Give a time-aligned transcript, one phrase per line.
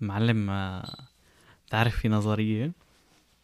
[0.00, 0.96] معلم آه،
[1.66, 2.72] بتعرف في نظرية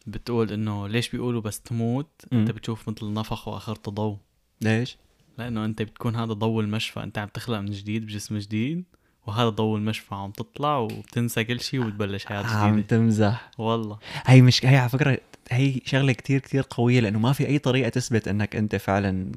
[0.07, 2.39] بتقول إنه ليش بيقولوا بس تموت؟ مم.
[2.39, 4.17] أنت بتشوف مثل نفخ واخرته ضوء
[4.61, 4.97] ليش؟
[5.37, 8.83] لأنه أنت بتكون هذا ضوء المشفى أنت عم تخلق من جديد بجسم جديد
[9.27, 12.87] وهذا ضوء المشفى عم تطلع وبتنسى كل شيء وبتبلش حياة عم جديدة.
[12.87, 13.51] تمزح.
[13.57, 13.99] والله.
[14.25, 15.17] هي مش هي على فكرة
[15.51, 19.31] هي شغلة كتير كتير قوية لأنه ما في أي طريقة تثبت إنك أنت فعلا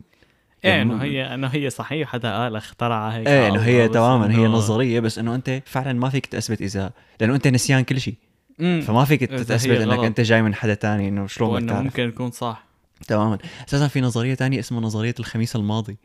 [0.64, 3.28] إيه إنه هي إنه هي صحيح حدا قال اخترعها هيك.
[3.28, 6.92] إيه إنه عوضة، هي تماما هي نظرية بس إنه أنت فعلا ما فيك تثبت اذا
[7.20, 8.14] لأنه أنت نسيان كل شيء.
[8.58, 10.04] فما فيك تثبت إنك غلط.
[10.04, 12.64] أنت جاي من حدا تاني إنه شلون وإنه ممكن يكون صح.
[13.06, 13.38] تماما.
[13.68, 15.96] أساسا في نظرية تانية اسمها نظرية الخميس الماضي.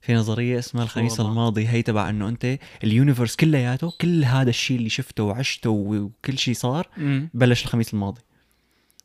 [0.00, 1.20] في نظرية اسمها الخميس.
[1.20, 6.54] الماضي هي تبع إنه أنت اليونيفرس كلياته كل هذا الشيء اللي شفته وعشته وكل شيء
[6.54, 7.30] صار مم.
[7.34, 8.20] بلش الخميس الماضي.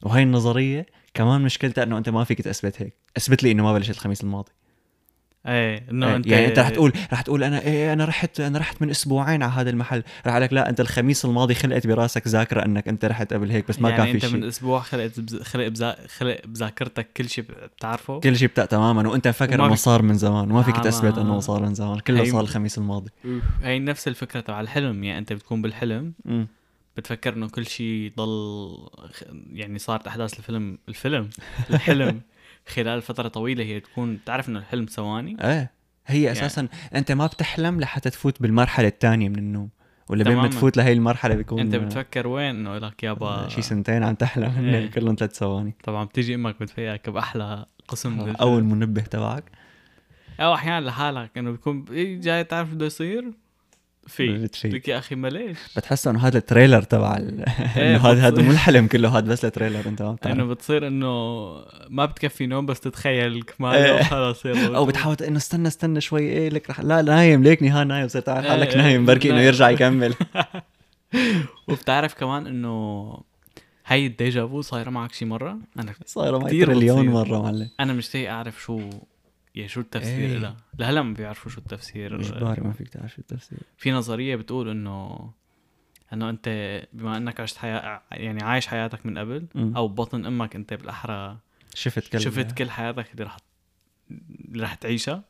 [0.01, 2.93] وهي النظرية كمان مشكلتها إنه أنت ما فيك تثبت هيك.
[3.17, 4.51] أثبت لي إنه ما بلشت الخميس الماضي.
[5.47, 8.59] إيه إنه إيه، أنت يعني أنت رح تقول رح تقول أنا إيه أنا رحت أنا
[8.59, 10.03] رحت من أسبوعين على هذا المحل.
[10.27, 13.79] رح لك لا أنت الخميس الماضي خلقت براسك ذاكرة أنك أنت رحت قبل هيك بس
[13.79, 14.49] ما يعني كان في أنت من شيء.
[14.49, 15.41] أسبوع خلقت بز...
[15.41, 15.97] خلق بزا...
[16.17, 17.45] خلق بذاكرتك كل شيء
[17.77, 21.39] بتعرفه؟ كل شيء بتاع تماما وأنت مفكر إنه صار من زمان وما فيك تثبت إنه
[21.39, 23.11] صار من زمان كله هي- صار الخميس الماضي.
[23.63, 26.47] هي نفس الفكرة تبع الحلم يعني أنت بتكون بالحلم مم.
[26.97, 28.77] بتفكر إنه كل شيء ضل
[29.53, 31.29] يعني صارت أحداث الفيلم الفيلم
[31.69, 32.21] الحلم.
[32.67, 35.71] خلال فترة طويلة هي تكون تعرف انه الحلم ثواني إيه
[36.07, 39.69] هي يعني- أساسا أنت ما بتحلم لحتى تفوت بالمرحلة الثانية من النوم
[40.09, 40.47] ولا بين ما.
[40.47, 44.91] تفوت لهي المرحلة بيكون أنت بتفكر وين إنه لك يابا شي سنتين عم تحلم إيه.
[44.91, 48.35] كلهم ثلاث ثواني طبعا بتيجي أمك بتفيقك بأحلى قسم من الفيلم.
[48.41, 49.43] أول منبه تبعك
[50.39, 53.31] أو أحيانا لحالك إنه بيكون إيه جاي تعرف بده يصير
[54.07, 54.49] في.
[54.65, 57.45] لك يا أخي ما ليش بتحس إنه هذا التريلر تبع ال-
[57.77, 58.41] إيه، إنه هذا هذا.
[58.41, 61.07] مو الحلم كله هذا بس ال trailer أنت ما إنه بتصير إنه
[61.89, 63.27] ما بتكفي نوم بس تتخيل إيه.
[63.27, 67.69] الكمال وخلص يلا أو بتحاول إنه استنى استنى شوي إيه لك رح لا نايم ليكني
[67.69, 69.41] ها نايم صرت عارف حالك إيه، نايم بركي إنه.
[69.41, 70.13] يرجع يكمل
[71.67, 73.17] وبتعرف كمان إنه
[73.87, 77.11] هي ال déjà vu صايرة معك شي مرة أنا صايرة معي تريليون بتصير.
[77.13, 78.81] مرة معلم أنا مشتاق أعرف شو
[79.55, 80.37] يعني شو التفسير إيه.
[80.37, 82.19] لها؟ لهلا ما بيعرفوا شو التفسير.
[82.19, 83.59] اجباري ما فيك تعرف شو التفسير.
[83.77, 85.31] في نظرية بتقول إنه
[86.13, 86.49] إنه أنت
[86.93, 89.75] بما إنك عشت حياة يعني عايش حياتك من قبل مم.
[89.77, 91.37] أو ببطن أمك أنت بالأحرى
[91.73, 93.37] شفت كل شفت كل حياتك اللي رح
[94.51, 95.23] اللي رح تعيشها.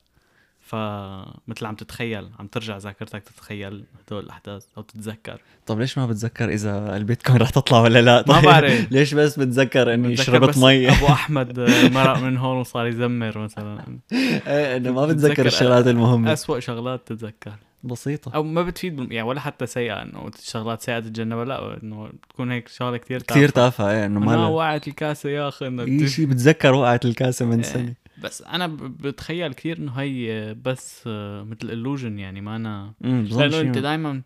[0.66, 5.42] فمثل عم تتخيل عم ترجع ذاكرتك تتخيل هدول الأحداث أو تتذكر.
[5.66, 8.88] طب ليش ما بتذكر إذا البيتكوين رح تطلع ولا لا؟ ما طيب بعرف.
[8.92, 11.60] ليش بس بتذكر إني شربت مي؟ أبو أحمد
[11.94, 13.98] مرق من هون وصار يزمر مثلا.
[14.12, 16.34] إيه إنه ما بتذكر الشغلات المهمة.
[16.34, 17.54] أسوأ شغلات تتذكر.
[17.84, 18.32] بسيطة.
[18.36, 22.68] أو ما بتفيد يعني ولا حتى سيئة إنه شغلات سيئة تتجنبها لا إنه تكون هيك
[22.68, 23.92] شغلة كثير كثير تافهة.
[23.92, 27.64] إيه إنه ما ما وقعت الكاسة يا أخي إنه اي شيء بتذكر وقعت الكاسة من
[27.64, 28.05] إيه.
[28.24, 31.02] بس أنا بتخيل كثير إنه هي بس
[31.46, 34.22] مثل illusion يعني ما أنا لأنه أنت دائما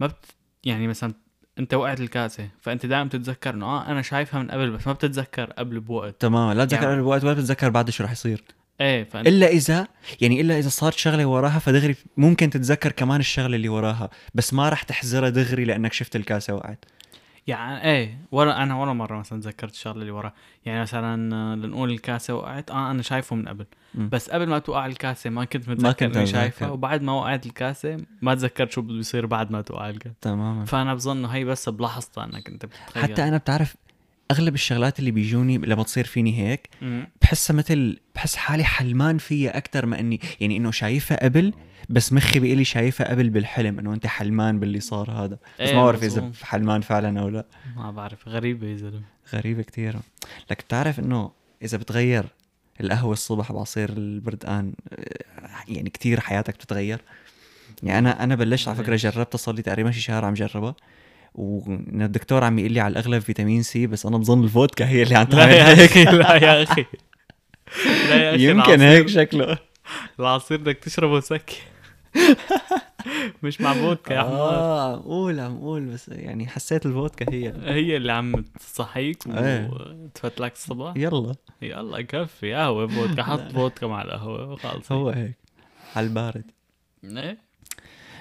[0.00, 0.24] ما بت
[0.64, 1.14] يعني مثلا
[1.58, 5.44] أنت وقعت الكاسة فأنت دائما بتتذكر إنه آه أنا شايفها من قبل بس ما بتتذكر
[5.44, 6.20] قبل بوقت.
[6.20, 8.44] تماما لا تتذكر يعني- قبل الوقت ولا بتتذكر بعد شو رح يصير.
[8.80, 9.86] إيه فأنت إلا اذا
[10.20, 14.68] يعني إلا إذا صارت شغلة وراها فدغري ممكن تتذكر كمان الشغلة اللي وراها بس ما
[14.68, 16.84] رح تحزرها دغري لأنك شفت الكاسة وقعت.
[17.46, 20.32] يعني إيه ولا أنا ولا مرة مثلا تذكرت الشغله اللي ورا
[20.64, 23.66] يعني مثلا آه، لنقول الكاسة وقعت آه أنا شايفه من قبل.
[23.94, 24.08] مم.
[24.08, 26.26] بس قبل ما توقع الكاسة ما كنت ما متذكر كنت إني.
[26.26, 30.14] شايفها وبعد ما وقعت الكاسة ما تذكرت شو بده يصير بعد ما توقع الكاسة.
[30.20, 30.64] تماما.
[30.64, 33.02] فأنا بظن هي بس بلحظتها إنك أنت بتتخيل.
[33.02, 33.76] حتى أنا بتعرف
[34.30, 36.68] أغلب الشغلات اللي بيجوني لما تصير فيني هيك.
[37.22, 41.52] بحسها مثل بحس حالي حلمان فيها أكثر ما إني يعني إنه شايفها قبل
[41.88, 45.74] بس مخي بيقول لي شايفها قبل بالحلم إنه أنت حلمان باللي صار هذا بس إيه،
[45.74, 46.32] ما بعرف إذا.
[46.42, 47.46] حلمان فعلا أو لا
[47.76, 49.02] ما بعرف غريبة يا زلمه
[49.32, 49.96] غريبة كتير
[50.50, 51.30] لك بتعرف إنه
[51.62, 52.24] إذا بتغير
[52.80, 54.72] القهوة الصبح بعصير البردقان
[55.68, 57.00] يعني كتير حياتك بتتغير
[57.82, 60.74] يعني أنا أنا بلشت على ليش؟ جربتها صار لي تقريبا شي شهر عم جربها
[61.34, 65.24] والدكتور عم يقول لي على الأغلب vitamin C بس أنا بظن الفودكا هي اللي عم
[65.34, 65.96] تعمل يا هيك.
[65.96, 66.84] لا يا أخي.
[68.08, 69.58] لا يا أخي يمكن هيك شكله.
[70.20, 71.56] العصير بدك تشربه سكي.
[73.42, 77.52] مش مع فودكا يا حمار آه قول عم قول بس يعني حسيت الفودكا هي.
[77.64, 79.70] هي اللي عم تصحيك إيه.
[79.70, 81.34] وتفتلك الصبح يلا.
[81.62, 82.54] يلا كفي.
[82.54, 83.22] قهوة فودكا.
[83.22, 84.92] حط فودكا مع القهوة وخلص.
[84.92, 85.38] هو هيك.
[85.96, 86.44] على البارد.
[87.04, 87.38] إيه.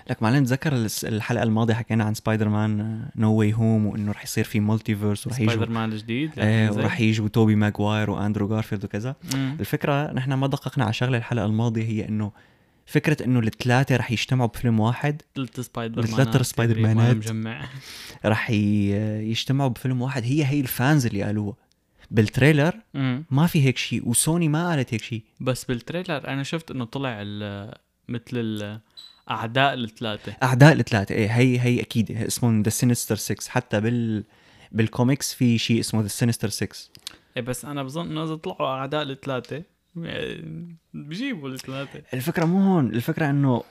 [0.09, 4.59] لك معلم تذكر الحلقة الماضية حكينا عن Spider-Man No Way Home وإنه رح يصير في
[4.59, 6.71] multiverse ورح يجوا مان الجديد إيه.
[6.71, 9.57] ورح يجوا Tobey Maguire و Andrew Garfield وكذا مم.
[9.59, 12.31] الفكرة نحن ما دققنا على شغلة الحلقة الماضية هي إنه
[12.85, 17.15] فكرة إنه الثلاثة رح يجتمعوا بفيلم واحد ثلاث Spider-Man ات Spider-تقريباً Man ات.
[17.15, 17.65] مجمع
[18.25, 21.55] رح يجتمعوا بفيلم واحد هي هي ال fans اللي قالوها
[22.11, 23.25] بال trailer مم.
[23.31, 26.85] ما في هيك شيء وسوني ما قالت هيك شيء بس بال trailer أنا شفت إنه
[26.85, 27.23] طلع
[28.09, 28.79] مثل ال
[29.31, 30.33] أعداء الثلاثة.
[30.43, 34.23] أعداء الثلاثة إيه هي هي أكيد اسمهم The Sinister 6 حتى بال
[34.71, 36.67] بالكوميكس في شيء اسمه The Sinister 6
[37.37, 39.63] إيه بس أنا بظن إنه إذا طلعوا أعداء الثلاثة
[40.93, 42.01] بجيبوا الثلاثة.
[42.13, 43.63] الفكرة مو هون الفكرة إنه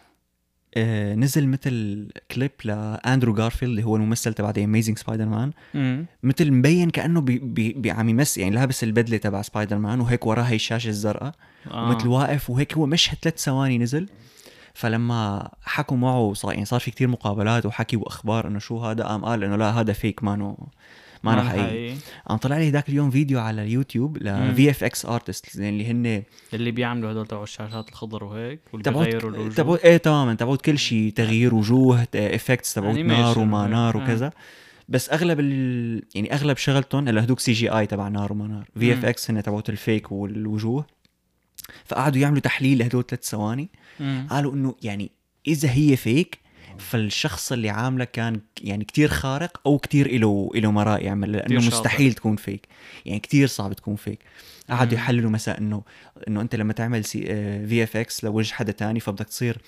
[0.76, 5.52] آه نزل مثل كليب ل Andrew Garfield اللي هو الممثل تبع The Amazing Spider-Man
[6.22, 10.26] مثل مبين كأنه بي بي بي عم يمثل يعني لابس البدلة تبع سبايدر مان وهيك
[10.26, 11.34] وراه هي الشاشة الزرقاء.
[11.70, 11.88] آه.
[11.88, 14.08] ومثل واقف وهيك هو مشهد ثلاث ثواني نزل.
[14.74, 19.24] فلما حكوا معه صار يعني صار في كتير مقابلات وحكي وأخبار إنه شو هذا قام
[19.24, 20.68] قال إنه لا هذا fake مانو
[21.24, 21.96] ما أنا حقيقي.
[22.28, 26.22] قام طلع لي ذاك اليوم فيديو على اليوتيوب ل VFX artist اللي هن
[26.54, 29.54] اللي بيعملوا هدول تبع الشاشات الخضر وهيك واللي بيغيروا الوجوه.
[29.54, 34.30] تبعوت إيه تماما تبعوت كل شيء تغيير وجوه effects تبعوت نار وما نار وكذا.
[34.88, 36.02] بس أغلب ال...
[36.14, 38.68] يعني أغلب شغلتهم هلا هدوك CGI تبع نار وما نار.
[38.78, 40.86] VFX هن تبعوت ال fake والوجوه.
[41.84, 43.70] فقعدوا يعملوا تحليل لهدول ثلاث ثواني.
[44.30, 45.10] قالوا إنه يعني
[45.46, 46.38] إذا هي fake
[46.78, 52.12] فالشخص اللي عامله كان يعني كتير خارق أو كتير له له مراء يعمل لأنه مستحيل
[52.12, 52.68] تكون fake
[53.06, 54.18] يعني كتير صعب تكون fake
[54.70, 55.82] قعدوا يحللوا مثلا إنه
[56.28, 57.22] إنه أنت لما تعمل سي
[57.66, 59.58] VFX لوجه حدا تاني فبدك تصير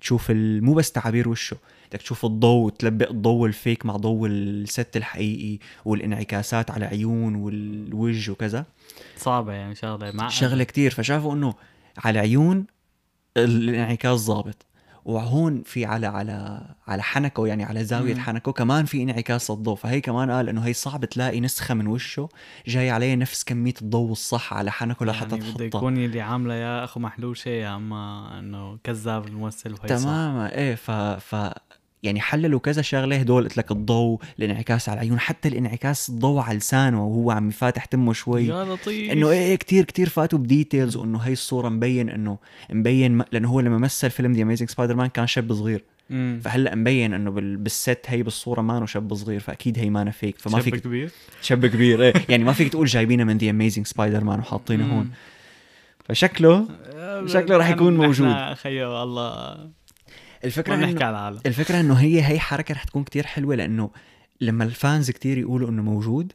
[0.00, 1.56] تشوف مو بس تعابير وشه
[1.90, 7.34] بدك تشوف الضوء تلبق الضوء ال fake مع ضوء ال set الحقيقي والانعكاسات على عيون
[7.34, 8.66] والوجه وكذا.
[9.16, 10.90] صعبة يعني شغله مع شغلة كتير.
[10.90, 11.54] فشافوا إنه
[11.98, 12.66] على عيون
[13.36, 14.66] الانعكاس ظابط
[15.04, 18.20] وهون في على على على حنكه يعني على زاوية مم.
[18.20, 19.76] حنكه كمان في انعكاس الضوء.
[19.76, 22.28] فهي كمان قال إنه هي صعب تلاقي نسخة من وشه
[22.66, 26.84] جاي عليه نفس كمية الضوء الصح على حنكه لحتى يعني بده يكون اللي عامله يا
[26.84, 30.54] أخو محلوشه يا أما إنه كذاب الممثل وهي تماما.
[30.54, 31.34] إيه ف ف
[32.04, 36.58] يعني حللوا كذا شغلة هدول قلت لك الضوء الانعكاس على العيون حتى الانعكاس الضوء على
[36.58, 38.46] لسانه وهو عم يفاتح تمه شوي.
[38.46, 39.12] يا لطيف.
[39.12, 42.38] إنه إيه, إيه كثير كثير فاتوا بديتيلز وإنه هي الصورة مبين إنه
[42.70, 45.84] مبين لأنه هو لما مثل فيلم The Amazing Spider-Man كان شاب صغير.
[46.10, 46.40] مم.
[46.44, 50.60] فهلأ مبين إنه بال set هي بالصورة ما شاب صغير فأكيد هي ما فيك فما
[50.60, 51.10] فيك شاب كبير؟
[51.42, 52.12] شاب كبير إيه.
[52.28, 55.10] يعني ما فيك تقول جايبينه من The Amazing Spider-Man وحاطينه هون.
[56.04, 58.54] فشكله آه، شكله راح يكون موجود.
[58.54, 59.70] خيو الله.
[60.44, 61.40] الفكرة إنه نحكي على العالم.
[61.46, 63.90] الفكرة إنه هي هي حركة رح تكون كتير حلوة لأنه
[64.40, 66.32] لما ال fans كتير يقولوا إنه موجود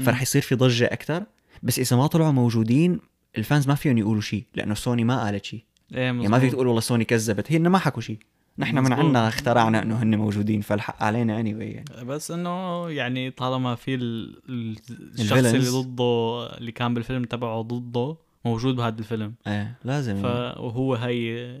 [0.00, 1.24] فرح يصير في ضجة أكثر
[1.62, 3.00] بس إذا ما طلعوا موجودين
[3.38, 5.64] الفانز ما فيهم يقولوا شيء لأنه سوني ما قالت شيء
[5.94, 7.52] إيه يعني ما فيك تقول والله سوني كذبت.
[7.52, 8.18] هي ما حكوا شيء
[8.58, 12.04] نحن من عنا اخترعنا إنه هن موجودين فالحق علينا اني anyway يعني.
[12.04, 18.98] بس إنه يعني طالما في الشخص اللي ضده اللي كان بالفيلم تبعه ضده موجود بهذا
[18.98, 19.34] الفيلم.
[19.46, 20.22] إيه لازم.
[20.22, 20.24] ف...
[20.58, 21.60] وهو هي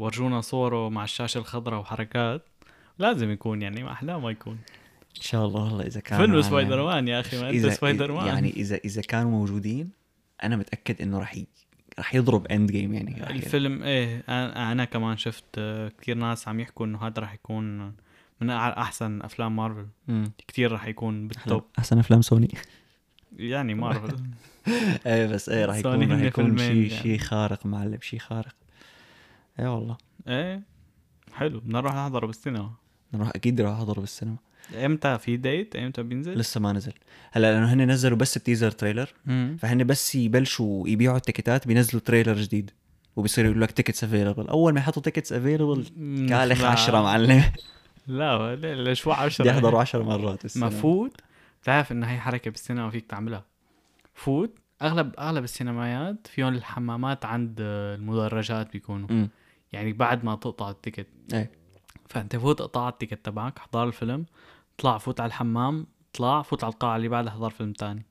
[0.00, 2.48] ورجونا صوره مع الشاشه الخضراء وحركات
[2.98, 4.58] لازم يكون يعني ما احلاه ما يكون.
[5.16, 8.26] إن شاء الله والله إذا كان فيلم سبايدر مان يا أخي ما أنت سبايدر مان.
[8.26, 9.90] يعني اذا إذا كانوا موجودين
[10.42, 11.38] أنا متأكد إنه راح
[11.98, 16.86] راح يضرب Endgame يعني الفيلم إيه أنا, أنا كمان شفت آه، كثير ناس عم يحكوا
[16.86, 17.92] إنه هذا راح يكون
[18.40, 19.86] من أحسن أفلام مارفل.
[20.48, 21.64] كثير راح يكون بال top.
[21.78, 22.48] أحسن أفلام سوني.
[23.36, 24.16] يعني مارفل.
[25.06, 26.88] إيه بس إيه راح يكون راح يكون شيء يعني.
[26.88, 28.59] شيء خارق معلم شيء خارق.
[29.60, 29.96] إيه والله.
[30.28, 30.62] إيه.
[31.32, 31.62] حلو.
[31.66, 32.70] نروح نحضره بالسينما.
[33.14, 34.36] نروح أكيد نروح احضره بالسينما.
[34.74, 36.92] إمتى؟ في date إمتى بينزل؟ لسه ما نزل.
[37.32, 39.14] هلا لأنه هن نزلوا بس ال teaser trailer.
[39.26, 39.56] مم.
[39.60, 42.70] فهن بس يبلشوا يبيعوا ال ticket ات بينزلوا trailer جديد.
[43.16, 45.84] وبيصيروا يقول لك tickets available أول ما يحطوا tickets available
[46.28, 47.44] كالخ 10 معلم.
[48.06, 51.20] لا ليش 10 بدي احضره 10 مرات بالسينما مفوت.
[51.62, 53.44] بتعرف انه هي حركة بالسينما فيك تعملها.
[54.14, 54.58] فوت.
[54.82, 59.12] أغلب أغلب السينمايات فيهم الحمامات عند المدرجات بيكونوا.
[59.12, 59.28] م.
[59.72, 61.06] يعني بعد ما تقطع ال ticket.
[61.32, 61.50] إيه.
[62.08, 64.26] فأنت فوت قطع ال ticket تبعك احضر الفيلم
[64.78, 68.06] طلع فوت على الحمام طلع فوت على القاعة اللي بعدها احضر فيلم تاني.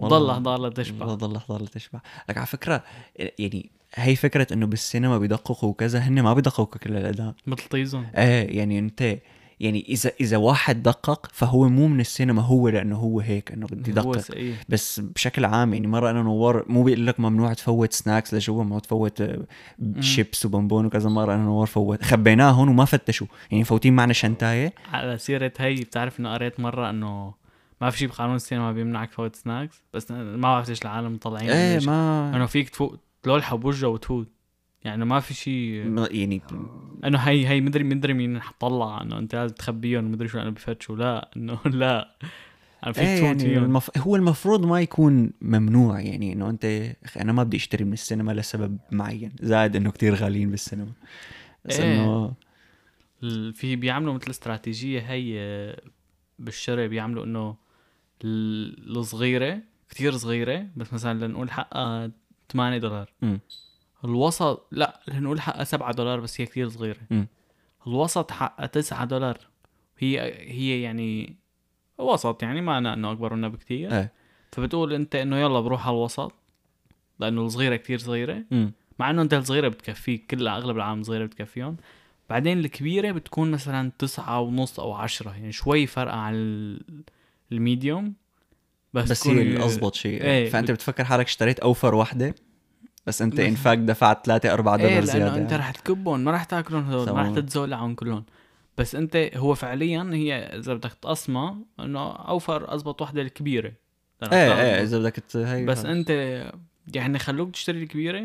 [0.00, 2.84] ضل احضر لتشبع ضل احضر لتشبع لك على فكرة
[3.16, 7.34] يعني هي فكرة إنه بالسينما بيدققوا وكذا هن ما بيدققوا كل الأداء.
[7.46, 8.04] مثل طيزون.
[8.04, 9.18] إيه يعني أنت
[9.60, 13.92] يعني اذا إذا واحد دقق فهو مو من السينما هو لأنه هو هيك إنه بدي
[13.92, 14.54] دقق.
[14.68, 18.78] بس بشكل عام يعني مرة أنا نور مو بيقول لك ممنوع تفوت snacks لجوا ممنوع
[18.78, 19.22] تفوت
[20.00, 21.08] شيبس وبونبون وكذا.
[21.08, 22.02] مرة أنا نور فوت.
[22.02, 23.26] خبيناهم وما فتشوا.
[23.50, 24.72] يعني فوتين معنا شنتاية.
[24.92, 27.34] على سيرة هي بتعرف إنه قريت مرة إنه
[27.80, 31.86] ما في شيء بقانون السينما بيمنعك تفوت snacks بس ما بعرف ليش العالم مطلعين إيه
[31.86, 34.28] ما إنه فيك تفوت تلولحه بوجهه وتفوت.
[34.84, 35.74] يعني ما في شيء
[36.10, 36.40] يعني
[37.04, 40.96] أنه هي هي مدري مدري مين حطلع أنه أنت لازم تخبيهم مدري شو أنا بفتشوا
[40.96, 42.16] لا أنه لا
[42.84, 43.98] أنا فيك إيه يعني المف...
[43.98, 46.64] هو المفروض ما يكون ممنوع يعني أنه أنت
[47.20, 50.92] أنا ما بدي أشتري من السينما لسبب معين زائد أنه كتير غاليين بالسينما
[51.64, 51.94] بس إيه.
[51.94, 52.34] إنه
[53.52, 55.76] في بيعملوا مثل استراتيجية هي
[56.38, 57.56] بالشراء بيعملوا إنه
[58.24, 62.10] الصغيرة كتير صغيرة بس مثلا لنقول حقها
[62.52, 63.38] 8 دولار م.
[64.04, 66.98] الوسط لا نقول حقها 7 دولار بس هي كتير صغيرة.
[67.10, 67.24] م.
[67.86, 69.38] الوسط حقها 9 دولار.
[69.98, 70.20] هي
[70.52, 71.36] هي يعني
[71.98, 73.92] وسط يعني ما إنه أكبر منها بكتير.
[73.92, 74.12] إيه.
[74.52, 76.32] فبتقول أنت إنه يلا بروح على الوسط
[77.20, 78.44] لأنه الصغيرة كتير صغيرة.
[78.52, 81.76] امم مع إنه أنت الصغيرة بتكفيك كلها أغلب العالم صغيرة بتكفيهم.
[82.30, 86.82] بعدين الكبيرة بتكون مثلا تسعة ونص أو عشرة يعني شوي فرقة عن ال-
[87.52, 88.14] ال medium.
[88.94, 90.22] بس, بس هي الأضبط شيء.
[90.22, 90.50] إيه.
[90.50, 92.34] فأنت بتفكر حالك اشتريت أوفر وحده
[93.06, 95.62] بس انت in fact دفعت 3 4 إيه دولار لأنه زيادة أنت يعني.
[95.62, 97.34] رح تكبهم ما رح تاكلهم هدول ما رح.
[97.34, 98.24] تتزولعهم كلهم
[98.78, 103.72] بس أنت هو فعليا هي إذا بدك تقسمها إنه أوفر اضبط وحدة الكبيرة
[104.32, 105.86] إيه إيه إذا بدك هي بس خلص.
[105.86, 106.10] أنت
[106.94, 108.24] يعني خلوك تشتري الكبيرة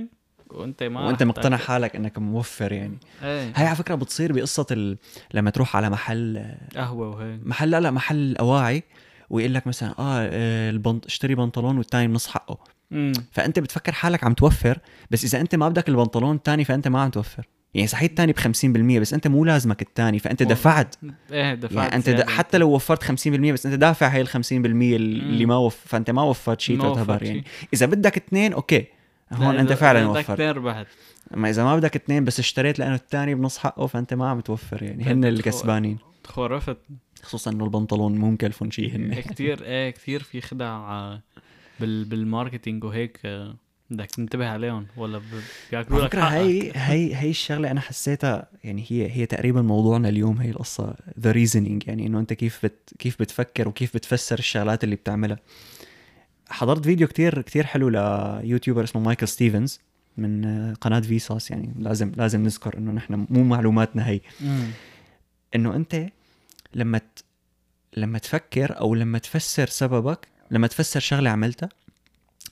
[0.52, 1.68] وأنت ما وأنت مقتنع تاكل.
[1.68, 4.98] حالك إنك موفر يعني إيه هاي على فكرة بتصير بقصة ال...
[5.34, 8.84] لما تروح على محل قهوة وهيك محل لا لا محل اواعي
[9.30, 12.58] ويقول لك مثلا آه آه، البنط اشتري بنطلون والتاني بنص حقه
[13.32, 14.80] فأنت بتفكر حالك عم توفر
[15.12, 18.40] بس إذا أنت ما بدك البنطلون الثاني فأنت ما عم توفر يعني صحيح الثاني ب
[18.40, 20.44] 50% بس أنت مو لازمك الثاني فأنت.
[20.44, 20.96] دفعت
[21.32, 22.06] إيه دفعت يعني انت.
[22.06, 22.26] زيادة.
[22.32, 25.46] حتى لو وفرت 50% بس أنت دافع هي ال 50% اللي.
[25.46, 25.78] ما وف...
[25.86, 27.68] فأنت ما وفرت شيء تعتبر وفرت يعني شي.
[27.74, 28.86] إذا بدك اثنين أوكي
[29.34, 30.86] هون أنت فعلا إذا بدك وفرت اثنين ربحت
[31.34, 34.84] أما إذا ما بدك اثنين بس اشتريت لأنه الثاني بنص حقه فأنت ما عم توفر
[34.84, 36.78] يعني هن بتخو- الكسبانين تخرفت
[37.24, 41.18] خصوصا إنه البنطلون مو مكلفهم شيء هن كثير إيه كثير في خدع
[41.80, 43.56] بال بال marketing وهيك آه،
[43.90, 45.22] بدك تنتبه عليهم ولا
[45.72, 46.34] بياكلوا لك فكرة حقك.
[46.34, 51.32] هي هي هي الشغلة أنا حسيتها يعني هي هي تقريبا موضوعنا اليوم هي القصة the
[51.32, 55.38] reasoning يعني إنه أنت كيف بت كيف بتفكر وكيف بتفسر الشغلات اللي بتعملها
[56.50, 59.80] حضرت فيديو كتير كتير حلو ل YouTuber اسمه مايكل ستيفنز
[60.18, 64.22] من آه، قناة Vsauce يعني لازم لازم نذكر إنه نحن مو معلوماتنا هي.
[65.56, 66.06] إنه أنت
[66.74, 67.24] لما ت...
[67.98, 71.70] لما تفكر أو لما تفسر سببك لما تفسر شغلة عملتها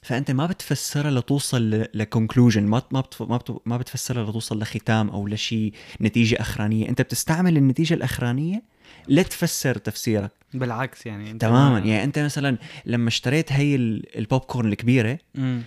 [0.03, 3.03] فأنت ما بتفسرها لتوصل ل conclusion ما ما.
[3.19, 3.39] ما.
[3.65, 8.63] ما بتفسرها لتوصل لختام أو لشيء نتيجة أخرانية أنت بتستعمل النتيجة الأخرانية
[9.09, 14.41] لتفسر تفسيرك بالعكس يعني أنت تماما ما- يعني أنت مثلا لما اشتريت هي ال- البوب
[14.41, 15.61] كورن الكبيرة مم.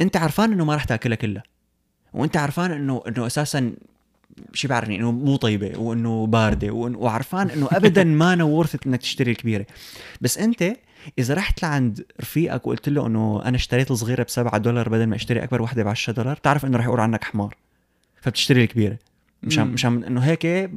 [0.00, 1.42] أنت عرفان إنه ما رح تأكلها كلها
[2.14, 3.72] وأنت عرفان انه إنه أساسا
[4.52, 9.30] شي بعرفني إنه مو طيبة وإنه باردة وعرفان إنه ابدا مانو worth it إنك تشتري
[9.30, 9.66] الكبيرة
[10.20, 10.76] بس أنت
[11.18, 15.16] إذا رحت لعند رفيقك وقلت له إنه أنا اشتريت الصغيرة ب 7 دولار بدل ما
[15.16, 17.56] أشتري أكبر وحدة ب 10 دولار تعرف إنه رح يقول عنك حمار
[18.20, 18.98] فبتشتري الكبيرة.
[19.42, 19.66] مشان.
[19.66, 20.70] مشان إنه هيك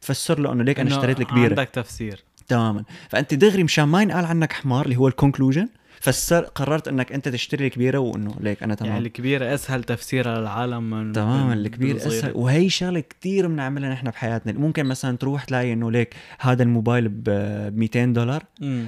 [0.00, 1.48] تفسر له إنه ليك أنا اشتريت الكبيرة.
[1.48, 2.24] عندك تفسير.
[2.48, 2.84] تماما.
[3.08, 5.68] فأنت دغري مشان ما ينقال عنك حمار اللي هو الكونكلوجن
[6.00, 10.90] فسر قررت إنك أنت تشتري الكبيره وإنه ليك أنا تمام يعني الكبيرة أسهل تفسيرها للعالم
[10.90, 11.96] من تماما الكبير.
[11.96, 17.08] أسهل وهي شغلة كثير بنعملها نحن بحياتنا ممكن مثلا تروح تلاقي إنه ليك هذا الموبايل
[17.08, 17.30] ب
[17.76, 18.44] 200 دولار.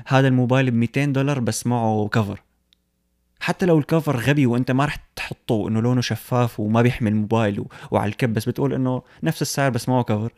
[0.07, 2.43] هذا الموبايل ب 200 دولار بس معه كفر
[3.41, 7.67] حتى لو الكفر غبي وأنت ما رح تحطه إنه لونه شفاف وما بيحمل موبايل و...
[7.91, 10.33] وعلى الكب بس بتقول إنه نفس السعر بس معه كفر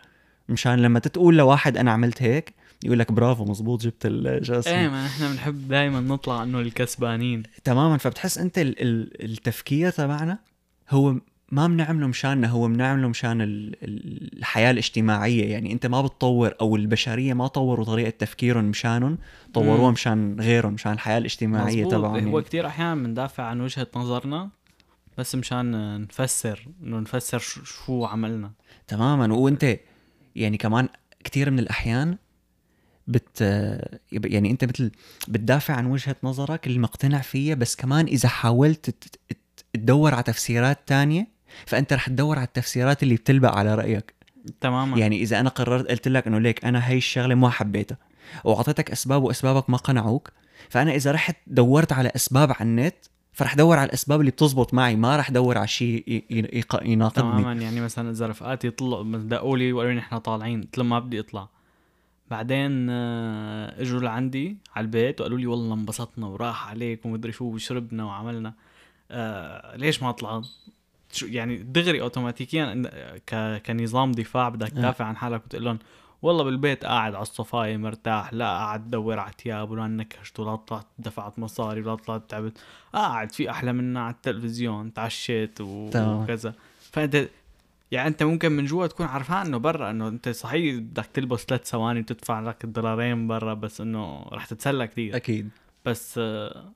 [0.49, 4.73] مشان لما تقول لواحد أنا عملت هيك يقول لك برافو مزبوط جبت ال- شو اسمه
[4.81, 10.39] إيه ما إحنا بنحب دائما نطلع إنه الكسبانين تماما فبتحس أنت ال- ال- التفكير تبعنا
[10.91, 11.17] هو
[11.53, 16.77] ما بنعمله مشاننا هو بنعمله مشان ال- ال- الحياة الاجتماعية يعني أنت ما بتطور أو
[16.77, 19.19] البشرية ما طوروا طريقة تفكيرهم مشانهم
[19.55, 19.91] طوروها.
[19.91, 21.93] مشان غيرهم مشان الحياة الاجتماعية مزبوط.
[21.93, 22.43] تبعهم هو يعني.
[22.43, 24.49] كتير أحيانا بندافع عن وجهة نظرنا
[25.19, 28.51] بس مشان نفسر إنه نفسر شو- شو عملنا
[28.89, 29.77] تماما وأنت
[30.37, 30.89] يعني كمان
[31.25, 32.17] كثير من الأحيان
[33.11, 33.41] بت
[34.13, 34.91] يعني أنت مثل
[35.29, 39.09] بتدافع عن وجهة نظرك اللي مقتنع فيها بس كمان إذا حاولت
[39.73, 41.29] تدور على تفسيرات تانية
[41.67, 44.15] فأنت رح تدور على التفسيرات اللي بتلبق على رأيك.
[44.61, 44.99] تماما.
[44.99, 47.99] يعني إذا أنا قررت قلت لك إنه ليك أنا هاي الشغلة ما حبيتها
[48.45, 50.31] وأعطيتك أسباب وأسبابك ما قنعوك
[50.69, 52.95] فأنا إذا رحت دورت على أسباب على النت
[53.33, 56.25] فرح دور على الأسباب اللي بتزبط معي ما رح دور على شيء
[56.83, 57.43] يناقضني.
[57.43, 57.53] تماما.
[57.53, 61.21] يعني مثلا إذا رفقاتي طلعوا دقوا لي وقالوا لي نحن طالعين قلت لهم ما بدي
[61.21, 61.49] أطلع.
[62.31, 68.05] بعدين آه، اجوا لعندي على البيت وقالوا لي والله انبسطنا وراح عليك ومدري شو وشربنا
[68.05, 68.55] وعملنا
[69.11, 70.47] آه ليش ما طلعت
[71.13, 72.83] شو يعني دغري اوتوماتيكيا
[73.27, 73.63] ك...
[73.67, 74.75] كنظام دفاع بدك آه.
[74.75, 75.79] تدافع عن حالك وتقول لهم
[76.23, 80.87] والله بالبيت قاعد على الصفاية مرتاح لا قاعد تدور على تياب ولا نكشت ولا طلعت
[80.99, 82.59] دفعت مصاري ولا طلعت تعبت
[82.93, 85.61] قاعد في أحلى منا على التلفزيون تعشيت.
[85.61, 86.55] وكذا
[86.93, 87.29] فأنت
[87.91, 91.69] يعني انت ممكن من جوا تكون عارفان انه برا انه انت صحيح بدك تلبس ثلاث
[91.71, 95.49] ثواني وتدفع لك الدولارين برا بس انه رح تتسلى كثير أكيد.
[95.85, 96.73] بس آه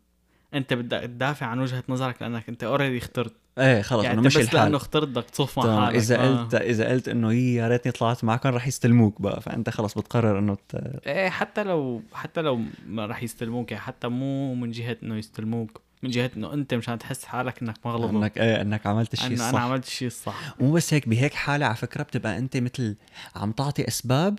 [0.55, 3.33] انت بدك تدافع عن وجهة نظرك لأنك انت اوريدي اخترت.
[3.59, 4.75] إيه خلص يعني إنه انت مش بس لأنه الحال.
[4.75, 5.97] اخترت بدك تصف مع حالك.
[5.97, 6.43] إذا آه.
[6.43, 9.41] قلت إذا قلت إنه هي يا ريتني طلعت معكم رح يستلموك بقى.
[9.41, 10.75] فأنت خلص بتقرر إنه ت...
[11.07, 15.81] إيه حتى لو حتى لو ما رح يستلموك يعني حتى مو من جهة إنه يستلموك.
[16.05, 19.49] من جهه انه انت مشان تحس حالك إنك مغلط إنك إيه إنك عملت الشيء الصح
[19.49, 20.55] أنا عملت الشيء الصح.
[20.61, 22.97] مو بس هيك بهيك حالة على فكرة بتبقى أنت مثل
[23.37, 24.39] عم تعطي أسباب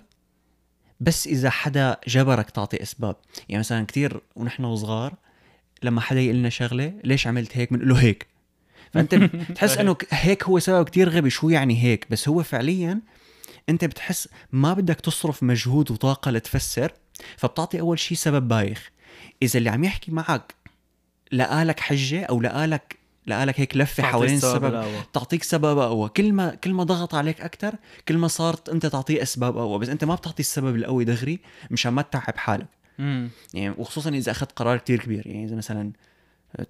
[1.00, 3.16] بس إذا حدا جبرك تعطي أسباب.
[3.48, 5.14] يعني مثلا كثير ونحن وصغار
[5.82, 8.26] لما حدا يقول لنا شغلة ليش عملت هيك؟ بنقول له هيك.
[8.92, 9.14] فأنت
[9.50, 13.00] بتحس إنه هيك هو سبب كتير غبي شو يعني هيك؟ بس هو فعليا
[13.68, 16.92] أنت بتحس ما بدك تصرف مجهود وطاقة لتفسر
[17.36, 18.90] فبتعطي أول شيء سبب بايخ.
[19.42, 20.54] إذا اللي عم يحكي معك
[21.32, 24.84] لقالك حجة أو لقالك لقالك هيك لفة حوالين السبب.
[25.12, 27.74] تعطيك سبب اقوى كل ما كل ما ضغط عليك أكثر
[28.08, 31.40] كل ما صارت أنت تعطيه أسباب اقوى بس أنت ما بتعطي السبب القوي دغري
[31.70, 32.66] مشان ما تتعب حالك.
[32.98, 33.30] مم.
[33.54, 35.26] يعني وخصوصا إذا أخذت قرار كتير كبير.
[35.26, 35.92] يعني إذا مثلا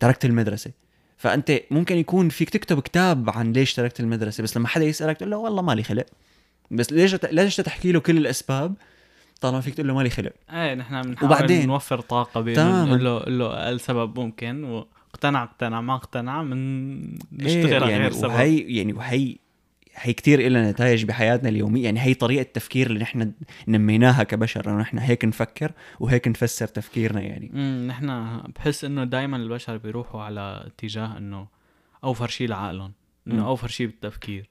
[0.00, 0.70] تركت المدرسة.
[1.16, 5.30] فأنت ممكن يكون فيك تكتب كتاب عن ليش تركت المدرسة بس لما حدا يسألك تقول
[5.30, 6.06] له والله مالي خلق.
[6.70, 8.74] بس ليش ليش تحكي له كل الأسباب؟
[9.40, 13.18] طالما فيك تقول له مالي خلق إيه نحن بنحاول وبعدين؟ نوفر طاقة بانه نقول له
[13.18, 15.80] له السبب ممكن واقتنع اقتنع.
[15.80, 17.00] ما اقتنع من
[17.32, 18.30] نشتغل إيه على يعني غير سبب.
[18.30, 19.36] وهي يعني وهي
[19.94, 21.84] هي كتير لها نتائج بحياتنا اليومية.
[21.84, 23.32] يعني هي طريقة تفكير اللي نحن
[23.68, 27.50] نميناها كبشر انه نحن هيك نفكر وهيك نفسر تفكيرنا يعني.
[27.54, 31.46] امم نحن بحس إنه دائما البشر بيروحوا على اتجاه إنه
[32.04, 32.92] أوفر شيء لعقلهم
[33.26, 34.50] إنه أوفر شيء بالتفكير.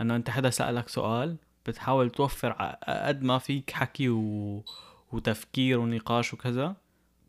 [0.00, 1.36] إنه أنت حدا سألك سؤال
[1.66, 2.52] بتحاول توفر
[2.88, 4.64] قد ما فيك حكي و...
[5.12, 6.76] وتفكير ونقاش وكذا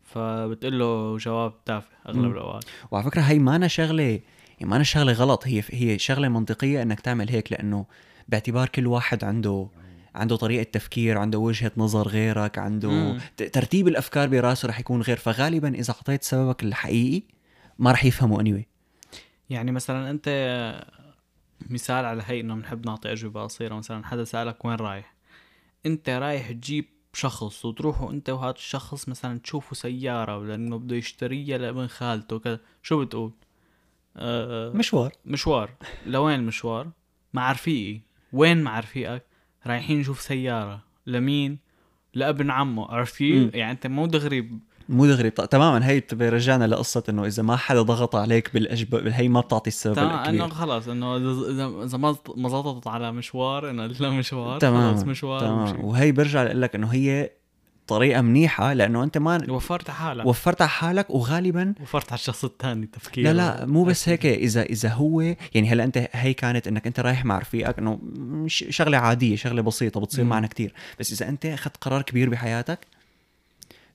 [0.04, 2.64] فبتقول له جواب تافه أغلب الأوقات.
[2.90, 6.82] وعلى فكرة هي ما أنا شغلة يعني ما أنا شغلة غلط هي هي شغلة منطقية
[6.82, 7.86] إنك تعمل هيك لأنه
[8.28, 9.68] باعتبار كل واحد عنده
[10.14, 13.20] عنده طريقة تفكير عنده وجهة نظر غيرك عنده مم.
[13.36, 17.22] ترتيب الأفكار براسه رح يكون غير فغالبا إذا أعطيت سببك الحقيقي
[17.78, 18.68] ما رح يفهمه اني
[19.50, 20.28] يعني مثلا أنت
[21.70, 23.74] مثال على هي إنه بنحب نعطي أجوبة قصيرة.
[23.74, 25.14] مثلا حدا سألك وين رايح؟
[25.86, 31.86] أنت رايح تجيب شخص وتروحوا أنت وهذا الشخص مثلا تشوفوا سيارة لأنه بده يشتريها لابن
[31.86, 33.32] خالته كذا شو بتقول؟
[34.16, 35.12] أه مشوار.
[35.26, 35.70] مشوار.
[36.06, 36.90] لوين المشوار؟
[37.34, 38.00] مع رفيقي
[38.32, 39.26] وين مع رفيقك
[39.66, 40.84] رايحين نشوف سيارة.
[41.06, 41.58] لمين؟
[42.14, 42.86] لابن عمه.
[42.86, 44.50] عرفتي يعني أنت مو دغري
[44.92, 45.30] مو دغري.
[45.30, 49.94] تماما هي بيرجعنا لقصة إنه إذا ما حدا ضغط عليك بالاجب هي ما بتعطي السبب
[49.94, 51.96] تمام إنه خلص إنه إذا اذا
[52.36, 56.88] ما زبطت على مشوار إنه لا مشوار تمام خلص مشوار تمام وهي برجع لك إنه
[56.88, 57.30] هي
[57.86, 60.26] طريقة منيحة لأنه أنت ما وفرت على حالك.
[60.26, 64.62] وفرت على حالك وغالبا وفرت على الشخص الثاني تفكير لا لا مو بس هيك اذا
[64.62, 67.98] إذا هو يعني هلأ أنت هي كانت إنك أنت رايح مع رفيقك إنه
[68.46, 70.74] شغلة عادية شغلة بسيطة بتصير معنا كتير.
[71.00, 72.78] بس إذا أنت أخذت قرار كبير بحياتك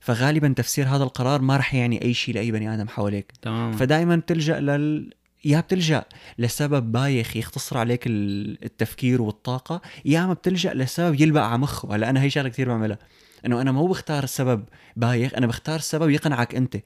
[0.08, 3.32] فغالبا تفسير هذا القرار ما رح يعني أي شيء لأي بني آدم حواليك.
[3.42, 3.72] تمام.
[3.72, 5.12] فدائما بتلجأ لل
[5.44, 6.04] يا بتلجأ
[6.38, 12.22] لسبب بايخ يختصر عليك التفكير والطاقة يا اما بتلجأ لسبب يلبق على مخه هلا أنا
[12.22, 12.98] هي شغلة كثير بعملها.
[13.46, 14.64] إنه أنا مو بختار السبب
[14.96, 16.76] بايخ أنا بختار السبب يقنعك أنت.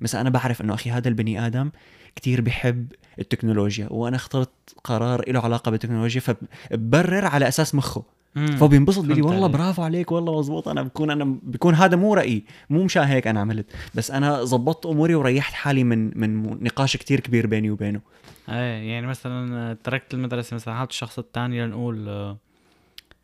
[0.00, 1.70] مثلا أنا بعرف إنه أخي هذا البني آدم
[2.16, 4.50] كتير بحب التكنولوجيا وأنا اخترت
[4.84, 8.04] قرار له علاقة بالتكنولوجيا فببرر على أساس مخه.
[8.34, 12.84] فبينبسط بيقول والله برافو عليك والله مزبوط أنا بكون أنا بكون هذا مو رأيي مو
[12.84, 17.46] مشان هيك أنا عملت بس أنا زبطت أموري وريحت حالي من من نقاش كتير كبير
[17.46, 18.00] بيني وبينه.
[18.48, 22.36] إيه يعني مثلا تركت المدرسة مثلا هذا الشخص الثاني لنقول آه،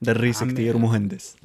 [0.02, 1.36] دريس كتير ومهندس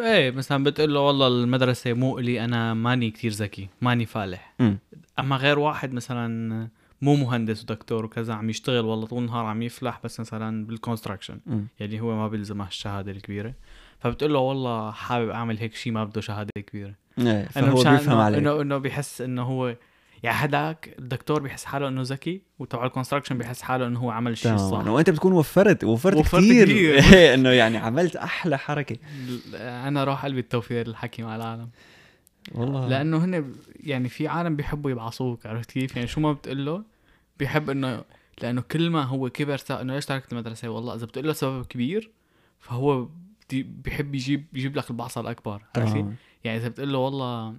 [0.00, 4.54] إيه مثلا بتقول له والله المدرسة مو إلي أنا ماني كتير ذكي ماني فالح.
[4.60, 4.74] م.
[5.18, 6.68] أما غير واحد مثلا
[7.02, 11.40] مو مهندس ودكتور وكذا عم يشتغل والله طول النهار عم يفلح بس مثلا بال construction
[11.80, 13.54] يعني هو ما بيلزمه الشهادة الكبيرة.
[13.98, 16.94] فبتقول له والله حابب أعمل هيك شيء ما بده شهادة كبيرة.
[17.18, 18.38] إيه فهو بيفهم عليك.
[18.38, 19.76] إنه إنه بيحس إنه هو
[20.22, 24.38] يعني هداك الدكتور بيحس حاله إنه ذكي وتبع ال construction بيحس حاله إنه هو عمل
[24.38, 24.86] شيء صح.
[24.86, 26.94] وأنت بتكون وفرت وفرت, وفرت كثير, كثير.
[27.14, 28.96] إيه، إنه يعني عملت أحلى حركة.
[29.54, 31.70] أنا روح قلبي التوفير الحكي مع العالم.
[32.54, 32.88] والله.
[32.88, 36.91] لأنه هن يعني في عالم بيحبوا يبعصوك عرفت كيف؟ يعني شو ما بتقول له
[37.38, 38.04] بيحب إنه
[38.42, 40.68] لأنه كل ما هو كبر إنه ليش تركت المدرسة.
[40.68, 42.10] والله إذا بتقول له سبب كبير
[42.60, 43.08] فهو
[43.52, 45.62] بيحب يجيب يجيب لك البعصه الأكبر.
[45.76, 46.06] عرفتي؟
[46.44, 47.54] يعني إذا بتقول له والله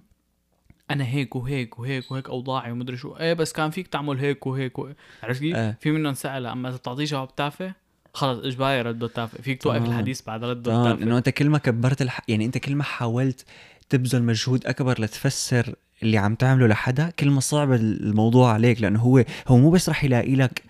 [0.92, 3.16] أنا هيك وهيك وهيك وهيك أوضاعي ومدري شو.
[3.16, 4.90] إيه بس كان فيك تعمل هيك وهيك و...
[5.24, 5.78] عرفت كيف؟ آه.
[5.80, 7.74] في منهم سأل أما إذا بتعطيه جواب تافه
[8.14, 12.02] خلص اجباري رده تافه فيك توقف الحديث بعد رده تافه إنه أنت كل ما كبرت
[12.02, 12.22] الح...
[12.28, 13.46] يعني أنت كل ما حاولت
[13.90, 19.24] تبذل مجهود أكبر لتفسر اللي عم تعمله لحدا كل ما صعب الموضوع عليك لأنه هو
[19.48, 20.64] هو مو بس رح يلاقي لك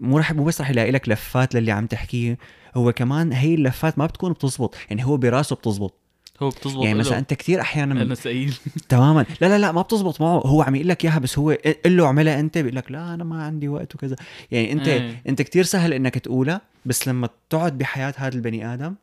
[0.00, 2.38] مو رح مو بس رح يلاقي لك لفات للي عم تحكيه
[2.74, 5.94] هو كمان هي اللفات ما بتكون بتزبط يعني هو براسه بتزبط.
[6.42, 8.54] هو بتزبط يعني مثلا أنت كثير أحيانا لأنه ثقيل
[8.88, 9.26] تماما.
[9.40, 11.50] لا لا لا ما بتزبط معه هو عم يقول لك إياها بس هو
[11.84, 14.16] قل له اعملها أنت بيقول لك لا أنا ما عندي وقت وكذا.
[14.50, 15.22] يعني أنت إيه.
[15.28, 18.94] أنت كثير سهل إنك تقولها بس لما تقعد بحياة هذا البني آدم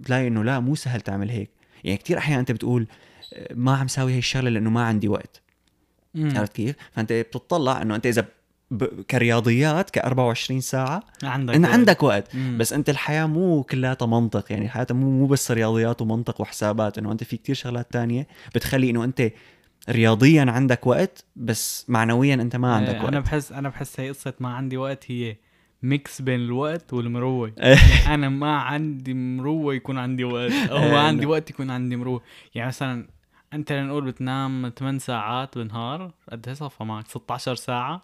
[0.00, 1.50] بتلاقي إنه لا مو سهل تعمل هيك.
[1.84, 2.86] يعني كثير أحيانا أنت بتقول
[3.54, 5.42] ما عم ساوي هي الشغلة لأنه ما عندي وقت.
[6.16, 8.24] عرفت كيف؟ فأنت بتطلع إنه أنت إذا
[8.70, 8.84] ب...
[8.84, 11.72] كرياضيات ك 24 ساعة عندك إن وقت.
[11.72, 12.58] عندك وقت مم.
[12.58, 17.12] بس أنت الحياة مو كلها منطق يعني الحياة مو مو بس رياضيات ومنطق وحسابات إنه
[17.12, 19.30] أنت في كتير شغلات تانية بتخلي إنه أنت
[19.88, 24.08] رياضيا عندك وقت بس معنويا أنت ما عندك إيه، وقت أنا بحس أنا بحس هي
[24.08, 25.36] قصة ما عندي وقت هي
[25.82, 28.14] ميكس بين الوقت والمروه إيه.
[28.14, 31.26] أنا ما عندي مروه يكون عندي وقت أو إيه، ما عندي.
[31.26, 32.22] وقت يكون عندي مروه
[32.54, 33.08] يعني مثلا
[33.52, 38.02] أنت لنقول بتنام 8 ساعات بالنهار قد إيه صفى معك؟ 16 ساعة.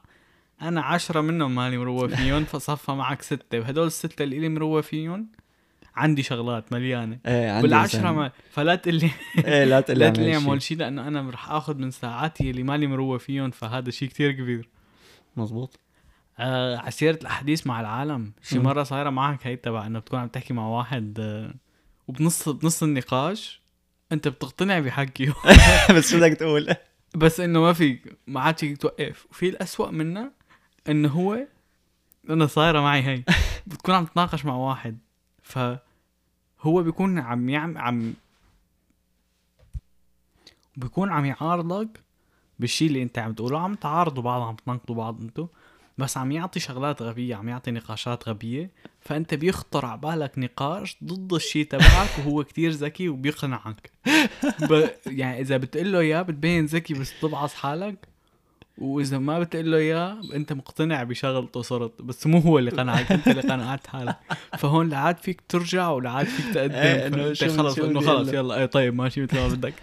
[0.62, 3.58] أنا عشرة منهم مالي مروه فيهم فصفى معك ستة.
[3.58, 5.26] وهدول الستة اللي لي مروه فيهم
[5.96, 7.18] عندي شغلات مليانة.
[7.26, 9.11] إيه عندي بالعشرة مثلاً- ما فلا تقول لي
[9.44, 12.50] إيه لا تقول لي لا تقول لي اعمل شيء لأنه أنا رح آخذ من ساعاتي
[12.50, 14.68] اللي مالي مروه فيهم فهذا شيء كتير كبير.
[15.37, 15.80] مزبوط.
[16.38, 18.32] آه عسيرة الأحاديث مع العالم.
[18.42, 18.64] شي مم.
[18.64, 21.54] مرة صايرة معك هي تبع إنه بتكون عم تحكي مع واحد آه
[22.08, 23.61] وبنص بنص النقاش.
[24.12, 25.35] أنت بتقتنع بحكيه
[25.97, 26.75] بس شو بدك تقول؟
[27.14, 29.27] بس إنه ما فيك ما عاد فيك توقف.
[29.31, 30.33] وفي الأسوأ منها
[30.88, 31.47] إنه هو
[32.31, 33.25] أنا صايرة معي هي
[33.66, 34.99] بتكون عم تتناقش مع واحد.
[35.42, 38.14] فهو بيكون عم يعم عم
[40.77, 42.01] بيكون عم يعارضك
[42.59, 43.61] بالشيء اللي أنت عم تقوله.
[43.61, 45.49] عم تعارضوا بعض عم تناقضوا بعض انتو
[45.98, 51.32] بس عم يعطي شغلات غبية عم يعطي نقاشات غبية فأنت بيخطر على بالك نقاش ضد
[51.32, 53.90] الشيء تبعك وهو كتير ذكي وبيقنعك.
[54.70, 54.88] ب...
[55.06, 58.08] يعني إذا بتقول له بتبين ذكي بس تبعص حالك
[58.80, 63.28] وإذا ما بتقول له إياه أنت مقتنع بشغلته صرت بس مو هو اللي قنعك أنت
[63.28, 64.16] اللي قنعت حالك
[64.58, 66.74] فهون لعاد فيك ترجع ولعاد فيك تقدم.
[66.74, 68.60] إيه، شو- خلص إنه خلص؟ يلا.
[68.60, 69.74] اي طيب ماشي مثل ما بدك.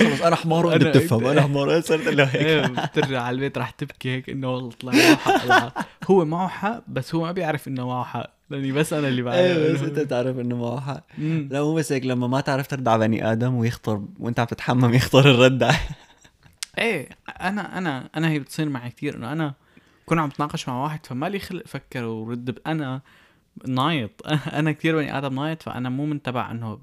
[0.00, 1.26] خلص أنا حمار وأنت بتفهم.
[1.26, 4.92] أنا حمار صرت له إيه هيك بترجع على البيت رح تبكي هيك إنه والله طلع
[4.92, 5.86] معه حق.
[6.10, 8.30] هو معه حق بس هو ما بيعرف إنه معه حق.
[8.50, 9.38] لاني بس أنا اللي بعرف.
[9.38, 11.02] إيه بس أنت تعرف إنه معه حق.
[11.50, 14.94] لا مو بس هيك لما ما تعرف ترد على بني آدم ويخطر وأنت عم تتحمم
[14.94, 15.80] يخطر الرد عليه.
[16.78, 17.08] إيه.
[17.40, 19.54] أنا أنا أنا هي بتصير معي كثير إنه أنا
[20.06, 23.00] كون عم بتناقش مع واحد فما لي خلق أفكر ورد أنا
[23.68, 24.10] نايط.
[24.58, 26.78] أنا كثير بني آدم نايط فأنا مو من تبع إنه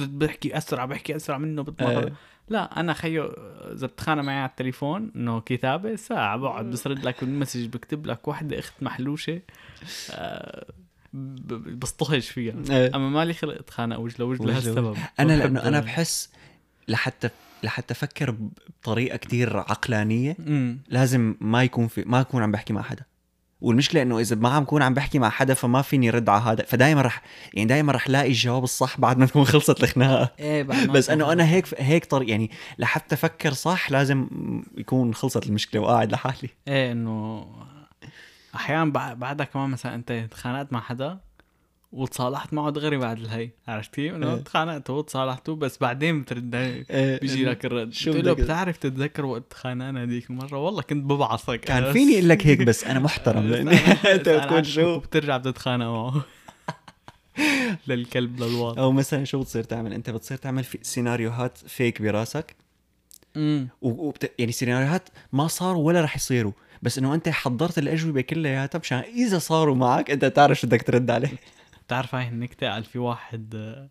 [0.00, 2.12] بحكي أسرع بحكي أسرع منه إيه.
[2.48, 3.24] لا أنا خيو
[3.72, 8.28] إذا بتخانق معي على التليفون إنه كتابة ساعة بقعد بس رد لك بالمسج بكتب لك
[8.28, 9.40] وحدة أخت محلوشة
[10.10, 10.66] آه،
[11.12, 12.54] ب- ب- بصطهش فيها.
[12.70, 12.96] إيه.
[12.96, 14.96] أما مالي خلق أتخانق وجه لوجه وجه لهالسبب.
[15.20, 16.30] أنا لأنه أنا بحس
[16.88, 17.30] لحتى
[17.62, 18.36] لحتى أفكر
[18.82, 20.36] بطريقة كتير عقلانية.
[20.46, 23.02] امم لازم ما يكون في ما أكون عم بحكي مع حدا.
[23.60, 26.64] والمشكلة إنه إذا ما عم كون عم بحكي مع حدا فما فيني رد على هذا.
[26.64, 27.22] فدائما رح
[27.54, 30.32] يعني دائما رح لاقي الجواب الصح بعد ما تكون خلصت الخناقة.
[30.38, 34.28] إيه بعد ما بس انه أنا هيك هيك طريق يعني لحتى أفكر صح لازم
[34.76, 36.48] يكون خلصت المشكلة وقاعد لحالي.
[36.68, 37.46] إيه إنه
[38.54, 41.18] أحيانا بع- بعدها كمان مثلا أنت تخانقت مع حدا
[41.92, 44.40] وتصالحت معه دغري بعد الهي عرفت كيف؟ إنه إيه.
[44.40, 47.92] تخانقتوا وتصالحتوا بس بعدين بترد هي بيجي لك الرد.
[47.92, 51.60] شو بتقول له بتعرف تتذكر وقت تخانقنا هذيك المره والله كنت ببعصك.
[51.60, 53.76] كان فيني أقول لك هيك بس أنا محترم لأني
[54.14, 56.24] أنت بتكون شو؟ وبترجع بتتخانق معه.
[57.88, 62.56] للكلب للواطي أو مثلا شو بتصير تعمل؟ أنت بتصير تعمل في سيناريوهات فيك براسك.
[63.36, 64.32] امم وبت...
[64.38, 66.52] يعني سيناريوهات ما صاروا ولا رح يصيروا.
[66.82, 71.10] بس إنه أنت حضرت الأجوبة كلياتها مشان إذا صاروا معك أنت تعرف شو بدك ترد
[71.10, 71.32] عليه.
[71.86, 73.88] بتعرف هاي النكتة؟ قال في واحد آه،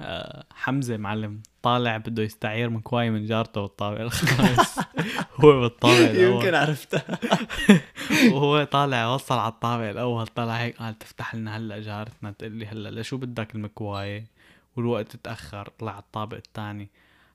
[0.00, 4.80] آه، حمزة معلم طالع بده يستعير مكواي من جارته بالطابق الخامس.
[5.44, 7.18] هو بالطابق يمكن الأول عرفتها.
[8.32, 12.66] وهو طالع وصل على الطابق الأول طلع هيك قال تفتح لنا هلا جارتنا تقول لي
[12.66, 14.26] هلا لشو بدك المكواية
[14.76, 16.88] والوقت تأخر طلع على الطابق الثاني.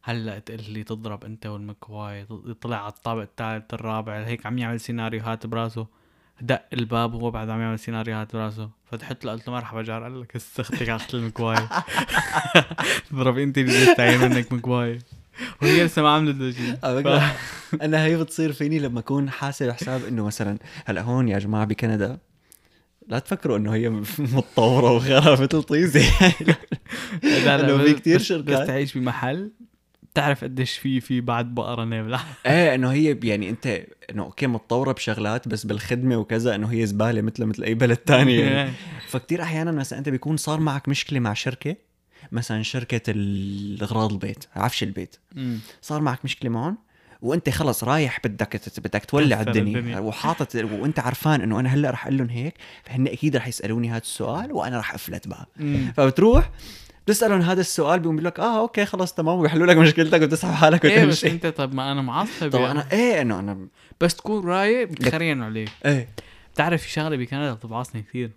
[0.03, 2.27] هلا تقول لي تضرب أنت والمكواية
[2.61, 6.00] طلع على الطابق الثالث الرابع هيك عم يعمل سيناريوهات براسه.
[6.41, 8.69] دق الباب وهو بعد عم يعمل سيناريوهات براسه.
[8.91, 11.69] فتحت له قلت له مرحبا جار قال لك هسه أختك اخت المكواية
[13.13, 14.99] ضرب انت اللي تستعين منك مكواية
[15.61, 16.75] وهي لسه ما عملت شيء.
[17.81, 22.17] أنا هي بتصير فيني لما أكون حاسب حساب إنه مثلا هلأ هون يا جماعة بكندا
[23.07, 25.99] لا تفكروا إنه هي متطورة وغيرها مثل طيزه
[27.23, 28.61] لا لا في بس- شركات.
[28.61, 29.51] بس تعيش بمحل
[30.13, 34.91] بتعرف قديش في في بعد بقرة نابلة إيه إنه هي يعني أنت إنه أوكي متطورة
[34.91, 38.71] بشغلات بس بالخدمة وكذا إنه هي زبالة مثل مثل أي بلد تاني يعني.
[39.07, 41.75] فكتير أحيانا مثلا أنت بيكون صار معك مشكلة مع شركة
[42.31, 45.15] مثلا شركة الأغراض البيت عفش البيت.
[45.81, 46.77] صار معك مشكلة معهم
[47.21, 49.99] وأنت خلص رايح بدك بدك تولع الدنيا, الدنيا.
[50.07, 53.97] وحاطط وأنت عرفان إنه أنا هلأ رح أقول لهم هيك فهن أكيد رح يسألوني هذا
[53.97, 55.93] السؤال وأنا رح أفلت بقى أمم.
[55.97, 56.49] فبتروح
[57.11, 59.39] بتسالهم هذا السؤال بيقول لك آه أوكي خلص تمام.
[59.39, 62.71] ويحلوا لك مشكلتك وتسحب حالك إيه بس وتمشي أنت طب ما أنا معصب طب يعني.
[62.71, 63.67] أنا إيه إنه أنا
[64.01, 65.69] بس تكون رايق بتخرينوا عليك.
[65.85, 66.09] إيه.
[66.53, 68.31] بتعرف في شغلة بكندا بتبعصني كثير.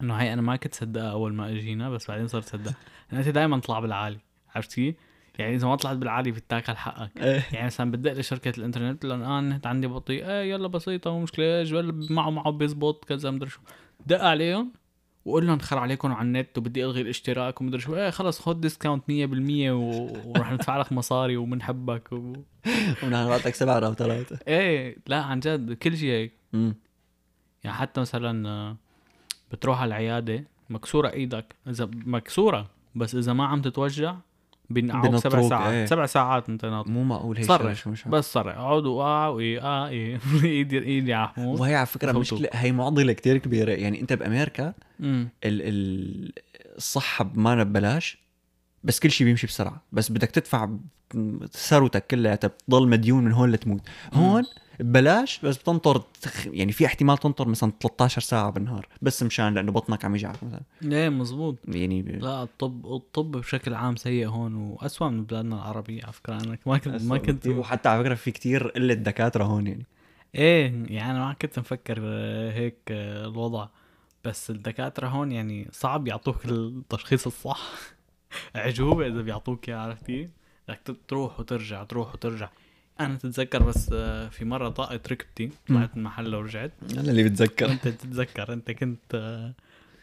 [0.00, 2.74] إنه هي أنا ما كنت صدقها أول ما أجينا بس بعدين صرت صدقها.
[3.12, 4.18] إنه أنت دائما طلع بالعالي
[4.54, 4.94] عرفت كيف؟
[5.38, 7.10] يعني إذا ما طلعت بالعالي بتاكل حقك.
[7.16, 7.44] إيه.
[7.52, 10.26] يعني مثلا بدق لشركه الإنترنت لأن أنا النت عندي بطيء.
[10.26, 11.62] إيه يلا بسيطة مو مشكلة.
[11.62, 13.60] جوال معه معه بيزبط كذا مدري شو.
[14.06, 14.72] دق عليهم.
[15.24, 17.96] وقول لهم خرا عليكم على النت وبدي ألغي الاشتراك ومدري شو.
[17.96, 20.08] إيه خلص خد discount 100% و...
[20.24, 22.32] وراح ندفع لك مصاري وبنحبك و...
[23.02, 26.32] نعطيك سبع راوترات إيه لا عن جد كل شيء هيك.
[27.64, 28.76] يعني حتى مثلا آه،
[29.52, 31.56] بتروح على العيادة مكسورة إيدك.
[31.68, 34.16] إذا مكسورة بس إذا ما عم تتوجع
[34.72, 35.72] بينقعوك سبع ساعات.
[35.72, 35.86] إيه.
[35.86, 37.72] سبع ساعات أنت ناطر مو معقول هيك.
[37.72, 41.86] شو مش بس صرع اقعد وقع وايه آه إيه ايدي ايدي على حمود وهي على
[41.86, 42.12] فكرة.
[42.12, 43.70] مشكلة هي معضلة كتير كبيرة.
[43.72, 46.32] يعني أنت بأمريكا ال ال
[46.76, 48.18] الصحة ما ببلاش
[48.84, 49.82] بس كل شيء بيمشي بسرعة.
[49.92, 50.70] بس بدك تدفع
[51.52, 53.80] ثروتك كلها بتضل مديون من هون لتموت.
[54.14, 54.42] هون
[54.82, 59.72] ببلاش بس بتنطر تخ- يعني في احتمال تنطر مثلا 13 ساعة بالنهار بس مشان لأنه
[59.72, 60.60] بطنك عم يجعك مثلا.
[60.84, 61.56] إيه مزبوط.
[61.68, 66.34] يعني ب- لا الطب الطب بشكل عام سيء هون وأسوأ من بلادنا العربية على فكرة.
[66.34, 69.86] أنا ما كنت ما كنت وحتى على فكرة في كتير قلة دكاترة هون يعني.
[70.34, 73.68] إيه يعني ما كنت مفكر آه، هيك آه، الوضع.
[74.24, 77.70] بس الدكاترة هون يعني صعب يعطوك التشخيص الصح.
[78.54, 80.28] عجوبة إذا بيعطوك إياه عرفتي
[80.68, 82.48] بدك تروح وترجع تروح وترجع.
[83.00, 86.72] أنا تتذكر بس آه، في مرة طاقت ركبتي طلعت المحل ورجعت.
[86.92, 87.70] أنا اللي بتذكر.
[87.72, 89.54] أنت تتذكر أنت كنت آه،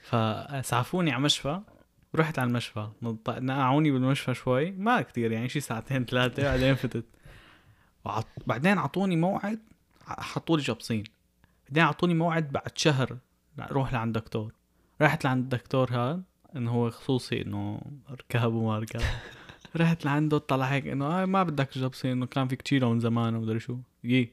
[0.04, 1.60] فسعفوني على مشفى
[2.16, 2.88] رحت على المشفى.
[3.28, 4.72] نقعوني بالمشفى شوي.
[4.72, 7.06] ما كتير يعني شي ساعتين ثلاثة بعدين فتت.
[8.06, 8.28] وعط...
[8.48, 9.60] بعدين أعطوني موعد
[10.06, 11.04] حطوا لي جبصين
[11.70, 13.18] بعدين أعطوني موعد بعد شهر
[13.60, 14.54] روح لعند دكتور.
[15.02, 16.22] رحت لعند الدكتور هذا
[16.56, 19.02] إنه هو خصوصي إنه ركاب وما ركاب
[19.76, 23.36] رحت لعنده طلع هيك إنه آه ما بدك جبصين إنه كان فيك تشيله من زمان
[23.36, 23.78] ومدري شو.
[24.04, 24.32] يي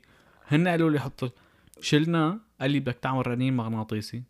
[0.49, 1.33] هن قالوا لي حط
[1.81, 4.23] شلنا قال لي بدك تعمل رنين مغناطيسي.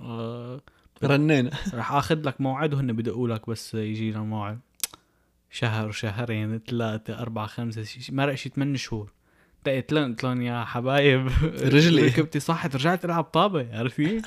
[0.00, 0.60] آه
[1.04, 4.60] رنينا رح آخذ لك موعد وهن بدقوا لك بس يجي لنا موعد.
[5.50, 9.12] شهر شهرين ثلاثة أربعة خمسة مرق شي ثمان شهور.
[9.66, 11.28] دقيت لهم قلت لهم يا حبايب.
[11.74, 12.02] رجلي.
[12.06, 14.22] ركبتي صحت رجعت ألعب طابة عرفتي؟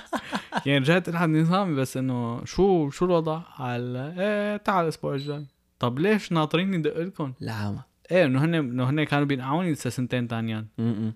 [0.65, 5.45] يعني رجعت ألعب نظامي بس إنه شو شو الوضع؟ قال إيه تعال الأسبوع الجاي.
[5.81, 10.27] طب ليش ناطريني دق لكم؟ العامة إيه إنه هن إنه هن كانوا بينقعوني لسه سنتين
[10.27, 11.13] تانيان م-م.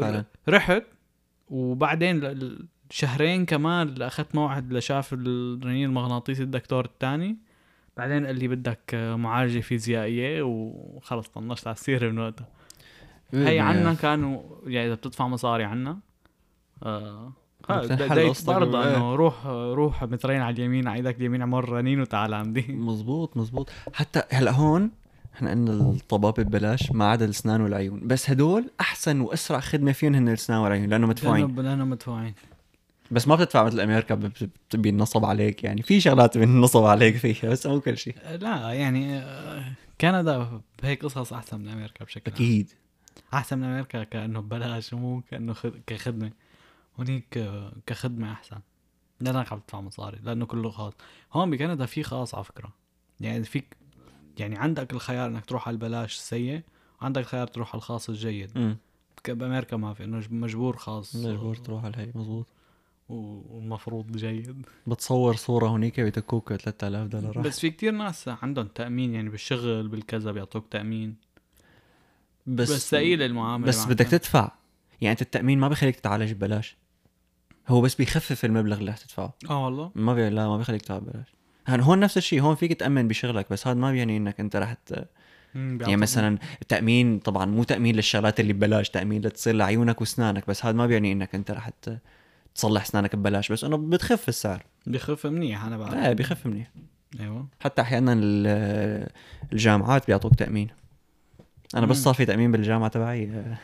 [0.00, 0.24] فعلا.
[0.48, 0.82] رحت
[1.48, 2.38] وبعدين
[2.90, 7.36] شهرين كمان اخذت موعد لشاف الرنين المغناطيسي الدكتور الثاني
[7.96, 12.48] بعدين قال لي بدك معالجة فيزيائية وخلص طنشت على السيرة من وقتها
[13.32, 15.98] هي عنا كانوا يعني إذا بتدفع مصاري عنا
[16.82, 17.32] آه
[17.72, 18.96] بديت قصتك برضه إيه.
[18.96, 22.66] إنه روح روح مترين على اليمين على إيدك اليمين عمر رنين وتعال عندي.
[22.88, 24.90] مزبوط مزبوط حتى هلأ هون
[25.34, 28.00] إحنا قلنا الطبابة ببلاش ما عدا الأسنان والعيون.
[28.04, 31.56] بس هدول أحسن وأسرع خدمة فيهم هن الأسنان والعيون لأنه مدفوعين.
[31.56, 32.34] لأنه مدفوعين.
[33.10, 34.30] بس ما بتدفع مثل أمريكا
[34.74, 35.82] بينصب عليك يعني.
[35.82, 38.14] في شغلات بينصب عليك فيها بس مو كل شيء.
[38.40, 39.64] لا يعني آه،
[40.00, 42.32] كندا بهيك قصص أحسن من أمريكا بشكل.
[42.32, 42.70] أكيد.
[43.34, 45.72] أحسن من أمريكا كأنه ببلاش ومو كأنه خد...
[45.86, 46.30] كخدمة.
[46.98, 48.58] هونيك آه، كخدمة أحسن.
[49.20, 50.92] لانك عم تدفع مصاري لأنه كله خاص.
[51.32, 52.72] هون بكندا في خاص على فكرة.
[53.20, 53.76] يعني فيك
[54.38, 56.62] يعني عندك الخيار إنك تروح على البلاش السيء
[57.02, 58.76] وعندك الخيار تروح على الخاص الجيد.
[59.24, 61.16] ك- بأمريكا ما في إنه مجبور خاص.
[61.16, 62.46] مجبور تروح على هي مزبوط
[63.08, 64.66] و- والمفروض جيد.
[64.86, 67.38] بتصور صورة هونيك بيتكوك 3000 دولار.
[67.40, 71.16] بس في كتير ناس عندهم تأمين يعني بالشغل بالكذا بيعطوك تأمين.
[72.46, 73.84] بس بس ثقيلة المعاملة بس.
[73.84, 74.50] بدك تدفع.
[75.00, 76.76] يعني أنت التأمين ما بيخليك تتعالج ببلاش.
[77.68, 79.34] هو بس بيخفف المبلغ اللي رح تدفعه.
[79.50, 79.90] آه والله.
[79.94, 80.28] ما بي...
[80.30, 81.26] لا ما بيخليك تدفع ببلاش.
[81.66, 84.72] هن هون نفس الشيء هون فيك تأمن بشغلك بس هذا ما بيعني إنك أنت رح
[84.72, 85.08] ت...
[85.54, 90.76] يعني مثلا التأمين طبعا مو تأمين للشغلات اللي ببلاش تأمين لتصير لعيونك واسنانك بس هذا
[90.76, 91.70] ما بيعني إنك أنت رح.
[92.54, 94.64] تصلح اسنانك ببلاش بس إنه بتخف السعر.
[94.86, 95.94] بخف منيح أنا بعرف.
[95.94, 96.70] إيه بيخف منيح.
[97.20, 97.48] أيوه.
[97.60, 99.08] حتى أحيانا ال-
[99.52, 100.68] الجامعات بيعطوك تأمين.
[101.74, 101.96] أنا بس.
[101.96, 103.58] صار في تأمين بالجامعة تبعي آه،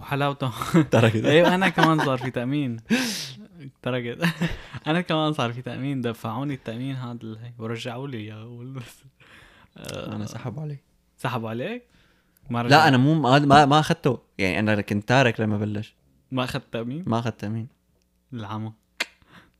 [0.00, 2.76] وحلاوته تركت أيوه أنا كمان صار في تأمين.
[3.82, 4.28] تركت
[4.86, 6.00] أنا كمان صار في تأمين.
[6.00, 8.72] دفعوني التأمين هذا ورجعوا لي اياه
[9.86, 10.78] أنا سحبوا علي.
[11.16, 11.82] سحبوا عليك؟
[12.50, 14.18] ما لا أنا مو ما ما, أخذته.
[14.38, 15.94] يعني أنا كنت تارك لما بلش.
[16.30, 17.68] ما أخذت تأمين؟ ما أخذت تأمين.
[18.32, 18.72] العمى.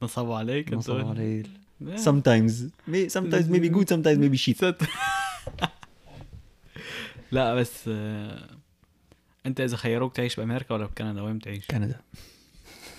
[0.02, 1.20] نصبوا عليك نصبوا علي.
[1.22, 1.96] إيه.
[1.96, 2.52] sometimes.
[3.16, 4.60] Sometimes maybe good sometimes maybe shit.
[7.32, 8.48] لا بس آه،
[9.46, 12.00] انت اذا خيروك تعيش بأمريكا ولا بكندا وين بتعيش؟ كندا.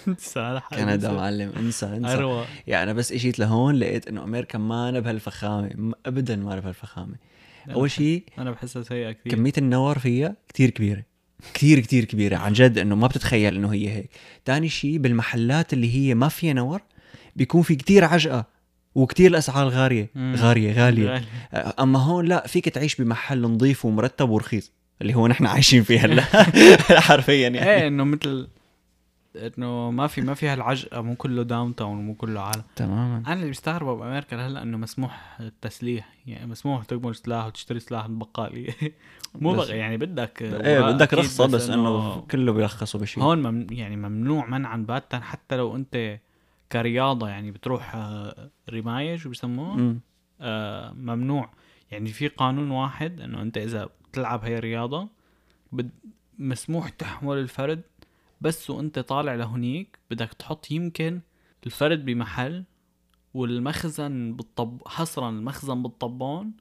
[0.76, 2.14] كندا معلم انسى انسى.
[2.14, 2.46] أروى.
[2.68, 7.16] يعني أنا بس اجيت لهون لقيت إنه أمريكا ما أنا بهالفخامة ابدا ما أنا بهالفخامة.
[7.70, 9.34] أول شيء أنا بحسها سيئة كثير.
[9.34, 11.04] كمية النور فيها كتير كبيرة
[11.54, 12.38] كتير كتير كبيرة.
[12.38, 14.10] عن جد إنه ما بتتخيل إنه هي هيك.
[14.46, 16.82] تاني شيء بالمحلات اللي هي ما فيها نور
[17.36, 18.46] بيكون في كتير عجقة
[18.96, 20.10] وكتير الاسعار غاليه.
[20.18, 20.74] غالية.
[20.74, 21.10] غالية.
[21.10, 21.26] غالي.
[21.54, 24.72] أما هون لا فيك تعيش بمحل نظيف ومرتب ورخيص.
[25.02, 26.22] اللي هو نحن عايشين فيه هلا.
[27.08, 27.70] حرفيا يعني.
[27.72, 28.48] إيه إنه مثل
[29.36, 32.64] إنه ما في ما في هالعجقه مو كله downtown ومو كله عالم.
[32.76, 33.18] تماما.
[33.18, 38.20] أنا اللي مستغربه بامريكا لهلا إنه مسموح التسليح يعني مسموح تقبل سلاح وتشتري سلاح من
[38.20, 38.74] بقالي.
[39.42, 43.68] مو بس- بقى يعني بدك إيه بدك رخصة بس إنه كله بيرخصوا بشيء هون مم
[43.72, 46.20] يعني ممنوع منعا باتا حتى لو أنت
[46.72, 49.96] كرياضة يعني بتروح آه، رمايه شو بسموه.
[50.42, 51.50] آه ممنوع.
[51.92, 55.08] يعني في قانون واحد إنه أنت إذا بتلعب هي الرياضه
[56.40, 57.82] مسموح تحمل الفرد
[58.42, 61.22] بس وانت طالع لهنيك بدك تحط يمكن
[61.66, 62.64] الفرد بمحل
[63.34, 66.52] والمخزن بالطب حصرا المخزن بالطبان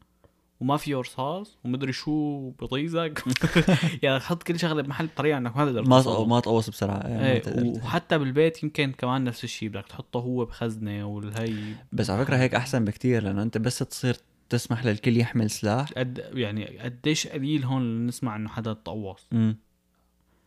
[0.61, 3.25] وما فيه رصاص ومدري شو بطيزك
[4.03, 6.25] يعني تحط كل شغلة بمحل بطريقة انك ما تقدر ما.
[6.27, 7.43] ما تقوص بسرعة ما إيه.
[7.85, 12.55] وحتى بالبيت يمكن كمان نفس الشيء بدك تحطه هو بخزنة والهي بس على فكرة هيك
[12.55, 14.17] أحسن بكتير لأنه أنت بس تصير
[14.51, 19.57] تسمح للكل يحمل سلاح؟ قد يعني قديش قليل هون نسمع إنه حدا تقوص امم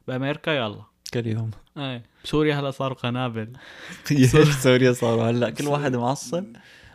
[0.07, 0.83] بأمريكا يلا.
[1.13, 1.51] كل يوم.
[1.77, 2.03] إيه.
[2.23, 3.53] بسوريا هلا صاروا قنابل.
[4.63, 5.29] سوريا صاروا.
[5.29, 6.45] هلا كل واحد معصب.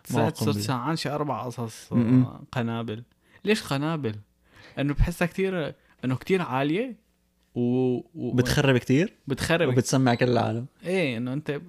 [0.04, 0.58] صرت صرت.
[0.58, 1.92] ساعان شي أربع قصص.
[1.92, 3.02] آه، قنابل.
[3.44, 4.14] ليش قنابل؟
[4.78, 6.96] إنه بحسها كتير إنه كتير عالية
[7.54, 7.60] و,
[8.14, 8.32] و...
[8.34, 9.68] بتخرب كتير؟ بتخرب.
[9.68, 10.66] وبتسمع كل العالم.
[10.84, 11.60] إيه إنه أنت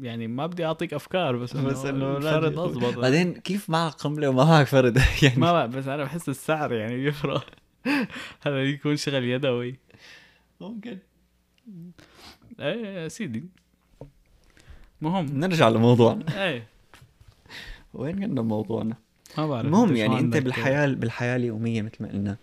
[0.00, 2.98] يعني ما بدي أعطيك أفكار بس إنه بس الفرد دي- أضبط.
[2.98, 6.96] بعدين كيف معك قنبلة وما معك فرد؟ يعني ما بقى بس أنا بحس السعر يعني
[6.96, 7.46] بيفرق.
[8.46, 9.78] هذا يكون شغل يدوي.
[10.60, 10.98] ممكن.
[12.60, 13.44] إيه يا سيدي.
[15.00, 15.26] مهم.
[15.40, 16.44] نرجع لموضوعنا.
[16.44, 16.66] إيه.
[17.94, 18.96] وين كنا بموضوعنا؟
[19.38, 22.36] ما بعرف المهم يعني أنت؟ بالحياة بالحياة اليومية مثل ما قلنا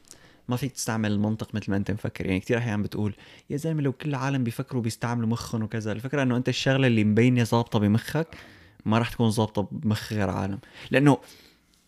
[0.49, 2.25] ما فيك تستعمل المنطق مثل ما انت مفكر.
[2.25, 3.15] يعني كثير أحيانا بتقول
[3.49, 5.91] يا زلمة لو كل العالم بيفكروا بيستعملوا مخهم وكذا.
[5.91, 8.35] الفكرة إنه أنت الشغلة اللي مبينة ظابطة بمخك
[8.85, 10.59] ما راح تكون ظابطة بمخ غير عالم.
[10.91, 11.17] لأنه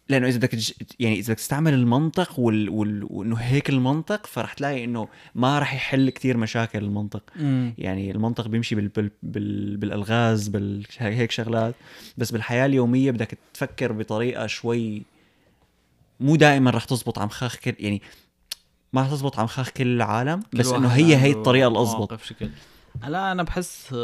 [0.09, 0.51] لأنه إذا بدك
[0.99, 2.69] يعني إذا بدك تستعمل المنطق وال...
[2.69, 3.07] وال...
[3.09, 7.23] وإنه هيك المنطق فرح تلاقي إنه ما راح يحل كتير مشاكل المنطق.
[7.39, 7.73] أمم.
[7.77, 8.87] يعني المنطق بيمشي بال...
[8.87, 9.11] بال...
[9.23, 9.77] بال...
[9.77, 10.85] بالألغاز بال...
[10.97, 11.75] هيك شغلات.
[12.17, 15.03] بس بالحياة اليومية بدك تفكر بطريقة شوي
[16.19, 18.01] مو دائما رح تزبط على مخاخ كل يعني
[18.93, 22.49] ما رح تزبط على مخاخ كل العالم كل بس إنه هي هي الطريقة الاضبط شكل
[23.07, 23.95] لا أنا بحس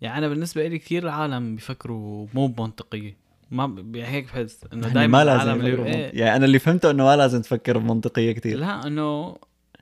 [0.00, 3.16] يعني أنا بالنسبة لي كثير العالم بيفكروا مو بمنطقية
[3.50, 5.90] ما هيك بحس إنه يعني دائما العالم اللي بمنطق.
[5.90, 9.36] إيه يعني أنا اللي فهمته إنه ما لازم تفكر بمنطقية كثير لا إنه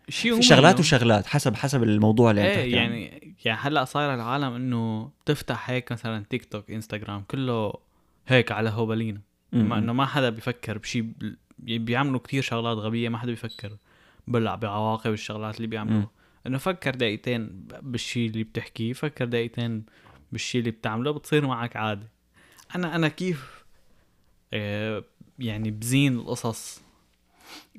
[0.08, 2.76] شيء في شغلات وشغلات حسب حسب الموضوع اللي إيه عنه.
[2.76, 7.72] يعني يعني هلا صاير العالم إنه بتفتح هيك مثلا تيك توك انستغرام كله
[8.26, 8.70] هيك على
[9.52, 9.72] م.
[9.72, 11.06] إنه ما حدا بيفكر بشيء
[11.58, 13.76] بيعملوا كتير شغلات غبية ما حدا بيفكر
[14.31, 15.66] بلع بعواقب الشغلات اللي.
[15.66, 16.11] بيعملوها.
[16.47, 19.85] إنه فكر دقيقتين بالشيء اللي بتحكيه فكر دقيقتين
[20.33, 22.07] بالشيء اللي بتعمله بتصير معك عادي
[22.77, 23.64] أنا أنا كيف
[24.53, 25.05] آه
[25.38, 26.83] يعني بزين القصص؟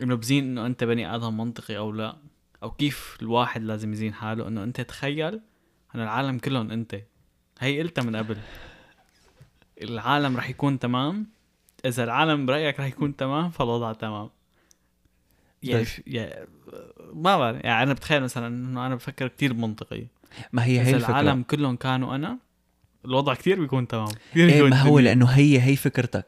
[0.01, 2.17] إنه بزين إنه أنت بني آدم منطقي أو لا؟
[2.63, 5.41] أو كيف الواحد لازم يزين حاله؟ إنه أنت تخيل
[5.95, 7.01] ان العالم كلهم أنت.
[7.59, 8.37] هي قلتها من قبل.
[9.81, 11.27] العالم رح يكون تمام.
[11.85, 14.29] إذا العالم برأيك رح يكون تمام فالوضع تمام.
[15.63, 16.47] يعني, بس- يعني
[17.13, 20.05] ما بعرف يعني أنا بتخيل مثلا إنه أنا بفكر كتير بمنطقي.
[20.53, 21.09] ما هي هي الفكرة.
[21.19, 22.37] العالم كلهم كانوا أنا
[23.05, 24.07] الوضع كتير بيكون تمام.
[24.31, 24.99] كتير إيه بيكون ما هو.
[24.99, 26.25] لأنه هي هي فكرتك.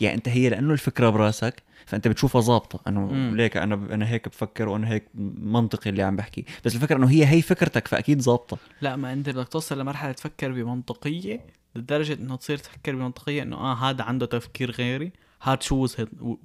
[0.00, 2.80] يعني أنت هي لأنه الفكرة براسك فأنت بتشوفها ظابطة.
[2.88, 3.30] انه.
[3.34, 5.04] ليك أنا أنا هيك بفكر وأنا هيك
[5.38, 6.44] منطقي اللي عم بحكي.
[6.64, 8.58] بس الفكرة إنه هي هي فكرتك فأكيد ظابطة.
[8.80, 11.40] لا ما أنت بدك توصل لمرحلة تفكر بمنطقية
[11.76, 15.12] لدرجة إنه تصير تفكر بمنطقية إنه آه هذا عنده تفكير غيري.
[15.42, 15.86] هاد شو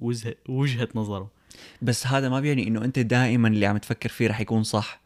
[0.00, 1.30] وجهه وجهة, نظره.
[1.82, 5.00] بس هذا ما بيعني إنه أنت دائما اللي عم تفكر فيه رح يكون صح.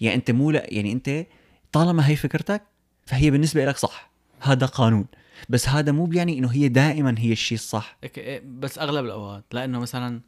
[0.00, 1.26] يعني أنت مو لا يعني أنت
[1.72, 2.62] طالما هي فكرتك
[3.06, 4.10] فهي بالنسبة لك صح.
[4.40, 5.06] هذا قانون.
[5.48, 7.96] بس هذا مو بيعني إنه هي دائما هي الشيء الصح.
[8.16, 9.44] إيه، بس أغلب الأوقات.
[9.52, 10.20] لأنه مثلا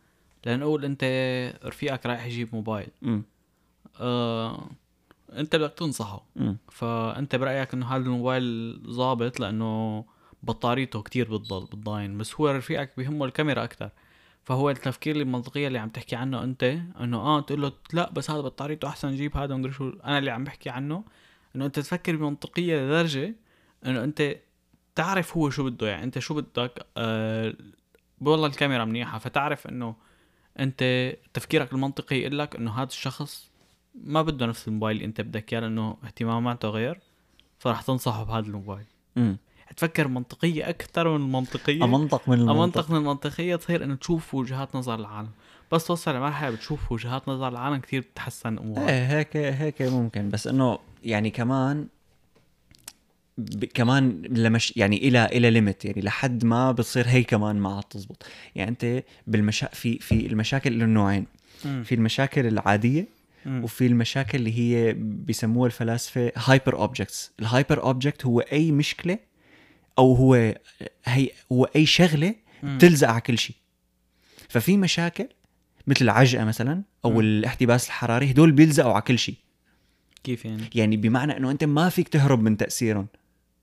[0.46, 1.04] لنقول أنت
[1.64, 2.88] رفيقك رايح يجيب موبايل.
[3.02, 3.22] امم
[4.00, 4.70] آه
[5.32, 6.24] أنت بدك تنصحه.
[6.36, 10.04] امم فأنت برأيك إنه هذا الموبايل ظابط؟ لأنه
[10.42, 12.18] بطاريته كتير بتضل بتضاين.
[12.18, 13.90] بس هو رفيقك بيهمه الكاميرا أكثر
[14.46, 16.62] فهو التفكير المنطقية اللي عم تحكي عنه أنت
[17.00, 19.88] إنه آه تقول له لا بس هذا بطاريته أحسن جيب هذا ومدري شو.
[19.88, 21.04] أنا اللي عم بحكي عنه
[21.56, 23.34] إنه أنت تفكر بمنطقية لدرجة
[23.86, 24.36] إنه أنت
[24.94, 25.88] تعرف هو شو بده.
[25.88, 27.54] يعني أنت شو بدك؟ آه
[28.20, 29.96] والله الكاميرا منيحة فتعرف إنه
[30.58, 33.50] أنت تفكيرك المنطقي يقول لك إنه هذا الشخص
[33.94, 37.00] ما بده نفس الموبايل اللي أنت بدك إياه لأنه اهتماماته غير
[37.58, 38.86] فراح تنصحه بهذا الموبايل.
[39.76, 42.60] تفكر منطقية أكثر من المنطقية أمنطق من المنطق.
[42.60, 45.30] أمنطق من المنطقية تصير إنه تشوف وجهات نظر العالم.
[45.72, 48.88] بس توصل لمرحلة بتشوف وجهات نظر العالم كثير بتحسن أمورك.
[48.88, 50.28] إيه هيك هيك ممكن.
[50.28, 51.86] بس إنه يعني كمان
[53.38, 53.64] ب...
[53.64, 58.26] كمان لمش يعني إلى إلى limit يعني لحد ما بتصير هي كمان ما عاد تزبط.
[58.54, 61.26] يعني أنت بالمشا في في المشاكل له نوعين.
[61.56, 68.40] في المشاكل العادية وفي المشاكل اللي هي بيسموها الفلاسفة hyper objects ال hyper object هو
[68.40, 69.18] أي مشكلة
[69.98, 70.54] أو هو
[71.04, 73.56] هي هو أي شغلة بتلزق على كل شيء.
[74.48, 75.28] ففي مشاكل
[75.86, 77.20] مثل العجقة مثلا أو م.
[77.20, 79.34] الاحتباس الحراري هدول بيلزقوا على كل شيء.
[80.24, 83.06] كيف يعني؟ يعني بمعنى إنه أنت ما فيك تهرب من تأثيرهم.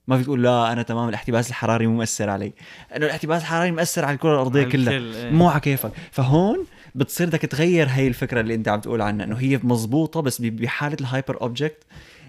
[0.08, 2.54] ما فيك تقول لا أنا تمام الاحتباس الحراري مو مؤثر علي.
[2.96, 4.94] إنه الاحتباس الحراري مؤثر على الكرة الأرضية كلها.
[4.94, 5.30] إيه.
[5.32, 5.92] مو على كيفك.
[6.12, 6.66] فهون
[6.96, 10.98] بتصير بدك تغير هي الفكرة اللي أنت عم تقول عنها إنه هي مزبوطه بس بحالة
[11.02, 11.84] ال hyper object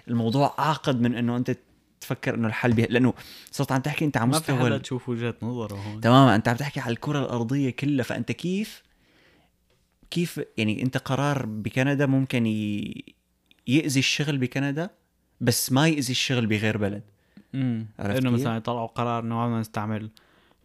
[0.09, 1.57] الموضوع اعقد من إنه أنت
[2.05, 3.15] تفكر إنه الحل بيه لأنه
[3.51, 6.01] صرت عم تحكي أنت على مستوى ما في تشوف وجهة نظره هون.
[6.01, 8.83] تماما أنت عم تحكي على الكرة الأرضية كلها فأنت كيف
[10.11, 12.47] كيف يعني أنت قرار بكندا ممكن
[13.67, 14.91] يأذي الشغل بكندا
[15.41, 17.03] بس ما يأذي الشغل بغير بلد.
[17.55, 20.11] امم إنه مثلا يطلعوا قرار إنه ما نستعمل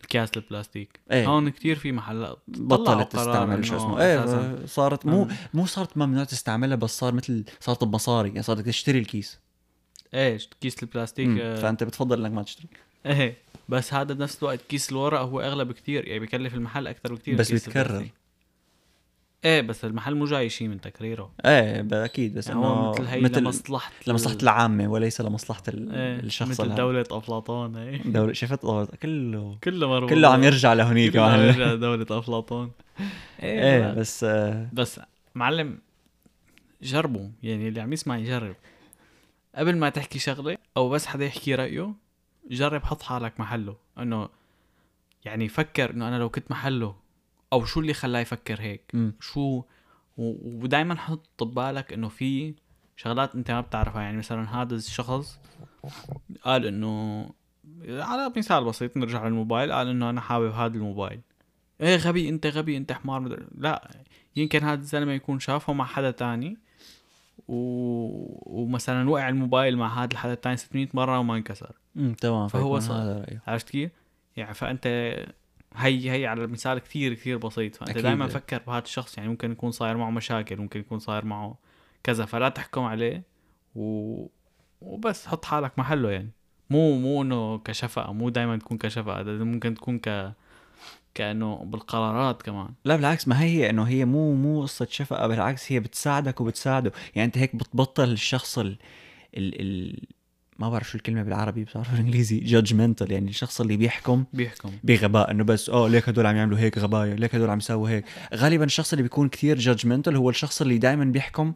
[0.01, 0.99] الكاس البلاستيك.
[1.11, 1.27] إيه.
[1.27, 4.01] هون كثير في محلات بطلت تستعمل شو اسمه.
[4.01, 8.99] إيه صارت مو مو صارت ممنوع تستعملها بس صار مثل صارت بمصاري يعني صارت تشتري
[8.99, 9.39] الكيس.
[10.13, 11.55] إيه كيس البلاستيك آه.
[11.55, 12.67] فأنت بتفضل إنك ما تشتري.
[13.05, 13.37] إيه
[13.69, 17.51] بس هذا بنفس الوقت كيس الورق هو أغلى بكثير يعني بكلف المحل أكثر بكثير بس
[17.51, 18.07] بيتكرر.
[19.45, 21.31] إيه بس المحل مو جاي شيء من تكريره.
[21.45, 26.49] إيه أكيد بس يعني إنه مثل هي مثل لمصلحة لمصلحة العامة وليس لمصلحة إيه الشخص
[26.49, 28.01] مثل دولة أفلاطون إيه.
[28.05, 28.61] دولة شفت
[29.01, 29.57] كله.
[29.63, 32.71] كله مربوط كله عم يرجع لهونيك كله عم يرجع لدولة أفلاطون.
[33.43, 34.69] إيه, إيه بس آه.
[34.73, 34.99] بس
[35.35, 35.77] معلم
[36.81, 38.55] جربوا يعني اللي عم يسمع يجرب.
[39.55, 41.93] قبل ما تحكي شغلة أو بس حدا يحكي رأيه
[42.49, 43.77] جرب حط حالك محله.
[43.97, 44.29] إنه
[45.25, 46.95] يعني فكر إنه أنا لو كنت محله
[47.53, 49.11] أو شو اللي خلاه يفكر هيك؟ م.
[49.19, 49.63] شو؟
[50.17, 52.55] ودائما حط ببالك إنه في
[52.95, 54.01] شغلات أنت ما بتعرفها.
[54.01, 55.39] يعني مثلا هذا الشخص
[56.43, 57.23] قال إنه
[57.87, 59.71] على مثال بسيط نرجع للموبايل.
[59.71, 61.21] قال إنه أنا حابب هذا الموبايل.
[61.81, 63.47] إيه غبي أنت غبي أنت حمار.
[63.57, 63.91] لا.
[64.35, 66.57] يمكن هذا الزلمة يكون شافه مع حدا تاني.
[67.47, 67.55] و...
[68.61, 71.75] ومثلا وقع الموبايل مع هذا الحدا الثاني 600 مرة وما انكسر.
[71.97, 73.25] امم تمام فهو صار.
[73.47, 73.91] عرفت كيف؟
[74.37, 74.87] يعني فأنت
[75.75, 77.75] هي هي على مثال كثير كثير بسيط.
[77.75, 81.57] فأنت دائما فكر بهذا الشخص يعني ممكن يكون صاير معه مشاكل ممكن يكون صاير معه
[82.03, 83.23] كذا فلا تحكم عليه
[83.75, 84.25] و...
[84.81, 86.31] وبس حط حالك محله يعني.
[86.69, 90.33] مو مو إنه كشفقه مو دائما تكون كشفقه ممكن تكون ك
[91.19, 92.69] كأنه بالقرارات كمان.
[92.85, 96.91] لا بالعكس ما هي إنه هي مو مو قصة شفقة بالعكس هي بتساعدك وبتساعده.
[97.15, 98.77] يعني أنت هيك بتبطل الشخص ال
[99.37, 99.99] ال, ال...
[100.59, 104.71] ما بعرف شو الكلمة بالعربي بعرف بالإنجليزي judgmental يعني الشخص اللي بيحكم بيحكم.
[104.83, 108.05] بغباء إنه بس آه ليك هدول عم يعملوا هيك غبايا ليك هدول عم يساووا هيك.
[108.35, 111.53] غالبا الشخص اللي بيكون كثير judgmental هو الشخص اللي دائما بيحكم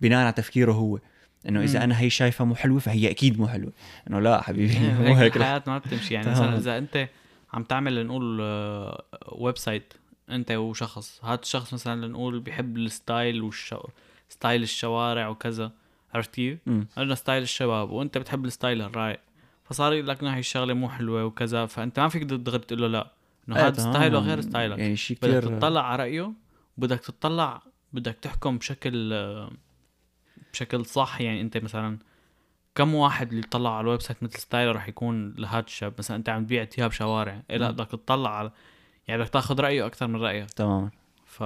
[0.00, 0.98] بناء على تفكيره هو.
[1.48, 3.72] إنه إذا أنا هي شايفها مو حلوة فهي أكيد مو حلوة.
[4.10, 6.14] إنه لا حبيبي مو هيك الحياة ما بتمشي.
[6.14, 7.08] يعني مثلا إذا أنت
[7.52, 8.40] عم تعمل لنقول
[9.32, 9.94] website
[10.30, 11.24] أنت وشخص.
[11.24, 13.74] هذا الشخص مثلا لنقول بيحب ال style والش...
[14.28, 15.72] style الشوارع وكذا.
[16.14, 16.58] عرفت كيف؟
[16.98, 19.20] أنا style الشباب وأنت بتحب ال style الرايق
[19.64, 23.12] فصار يقول لك هي الشغلة مو حلوة وكذا فأنت ما فيك دغري تقول له لا.
[23.48, 24.78] إنه هذا style ه غير style ك.
[24.78, 26.32] يعني شيء بدك تطلع على رأيه
[26.78, 29.14] وبدك تطلع بدك تحكم بشكل
[30.52, 31.20] بشكل صح.
[31.20, 31.98] يعني أنت مثلا
[32.74, 36.16] كم واحد اللي طلع على ال website مثل style ه رح يكون لهذا الشاب؟ مثلا
[36.16, 38.52] أنت عم تبيع ثياب شوارع إيه لا بدك تطلع على
[39.08, 40.50] يعني بدك تاخذ رأيه أكثر من رأيك.
[40.50, 40.90] تماما.
[41.26, 41.42] ف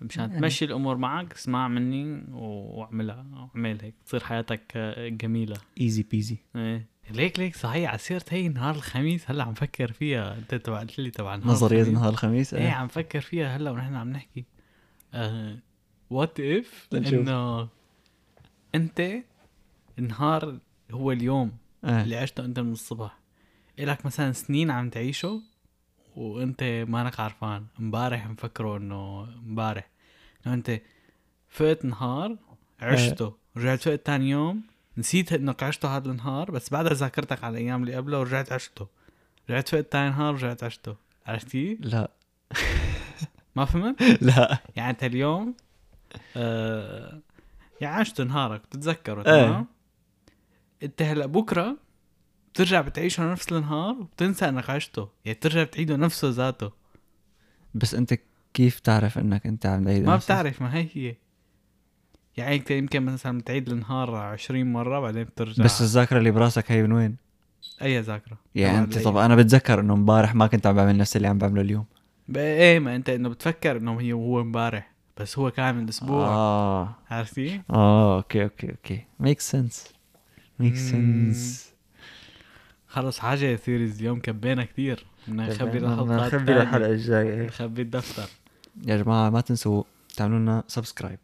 [0.00, 0.40] مشان يعني.
[0.40, 3.48] تمشي الأمور معك اسمع مني واعملها.
[3.56, 5.56] اعمل هيك تصير حياتك جميلة.
[5.80, 6.86] easy peasy إيه.
[7.10, 10.38] ليك ليك صحيح على سيرة هي نهار الخميس هلا عم فكر فيها.
[10.38, 14.10] أنت تبعت لي تبع نهار نظرية نهار الخميس إيه عم فكر فيها هلا ونحن عم
[14.10, 14.44] نحكي.
[16.10, 17.68] what uh, if إنه
[18.74, 19.22] أنت
[20.02, 20.58] النهار
[20.90, 21.52] هو اليوم
[21.84, 22.02] آه.
[22.02, 23.18] اللي عشته انت من الصبح
[23.78, 25.42] إلك مثلا سنين عم تعيشه
[26.16, 29.88] وانت مانك عارفان امبارح مفكره انه امبارح
[30.46, 30.80] إنه انت
[31.48, 32.36] فقت نهار
[32.80, 34.62] عشته رجعت فقت تاني يوم
[34.98, 38.86] نسيت انك عشته هذا النهار بس بعدها ذاكرتك على الأيام اللي قبله ورجعت عشته
[39.50, 40.96] رجعت فقت تاني نهار ورجعت عشته
[41.26, 42.10] عرفتي؟ لا
[43.56, 45.54] ما فهمت؟ لا يعني انت اليوم
[46.36, 47.20] آه
[47.80, 49.46] يعني عشت نهارك بتتذكره إيه.
[49.46, 49.66] تمام؟
[50.82, 51.76] انت هلا بكرة
[52.52, 55.08] بترجع بتعيشه نفس النهار وبتنسى انك عشته.
[55.24, 56.72] يعني بترجع بتعيده نفسه ذاته.
[57.74, 58.14] بس انت
[58.54, 60.88] كيف تعرف انك انت عم تعيد ما بتعرف ما هي.
[60.94, 61.16] هي
[62.36, 65.64] يعني انت يمكن مثلا بتعيد النهار 20 مرة بعدين بترجع.
[65.64, 67.16] بس الذاكرة اللي براسك هي من وين؟
[67.82, 68.38] أي ذاكرة.
[68.54, 71.60] يعني انت طب أنا بتذكر إنه امبارح ما كنت عم بعمل نفس اللي عم بعمله
[71.60, 71.84] اليوم.
[72.36, 76.94] إيه ما أنت إنه بتفكر إنه هي هو امبارح بس هو كان من أسبوع آه
[77.10, 79.04] عرفتي؟ آه okay okay okay.
[79.20, 79.92] make sense
[80.62, 81.72] make sense
[82.88, 85.94] خلص حاجة theories اليوم كبينا كثير بدنا نخبي بدنا
[86.26, 87.46] نخبي الحلقة الجاية.
[87.46, 88.28] نخبي الدفتر.
[88.86, 89.82] يا جماعة ما تنسوا
[90.16, 91.18] تعملوا لنا subscribe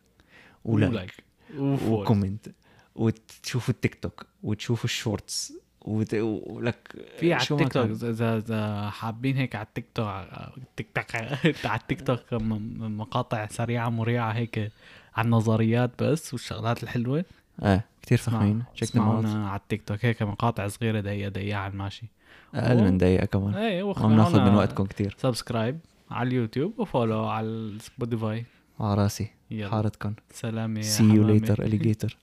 [0.65, 1.25] و like
[1.59, 2.49] و comment
[2.95, 6.15] وتشوفوا التيك توك وتشوفوا ال shorts وت...
[6.15, 11.17] ولك في على التيك توك اذا اذا حابين هيك على ال TikTok TikTok
[11.71, 14.73] على التيك توك مقاطع سريعة مريعة هيك
[15.17, 17.25] عن النظريات بس والشغلات الحلوة.
[17.63, 17.85] إيه.
[18.03, 18.63] كثير فخمين.
[18.75, 20.05] check اسمعونا على التيك توك.
[20.05, 22.07] هيك مقاطع صغيرة دقيقة دقيقة على الماشي.
[22.55, 23.55] أقل من دقيقة كمان.
[23.55, 25.79] إيه ما بناخذ من وقتكم كثير subscribe
[26.11, 28.45] على ال YouTube و follow على ال Spotify
[28.81, 29.31] على راسي.
[29.63, 32.17] حارتكم سلامة see you later alligator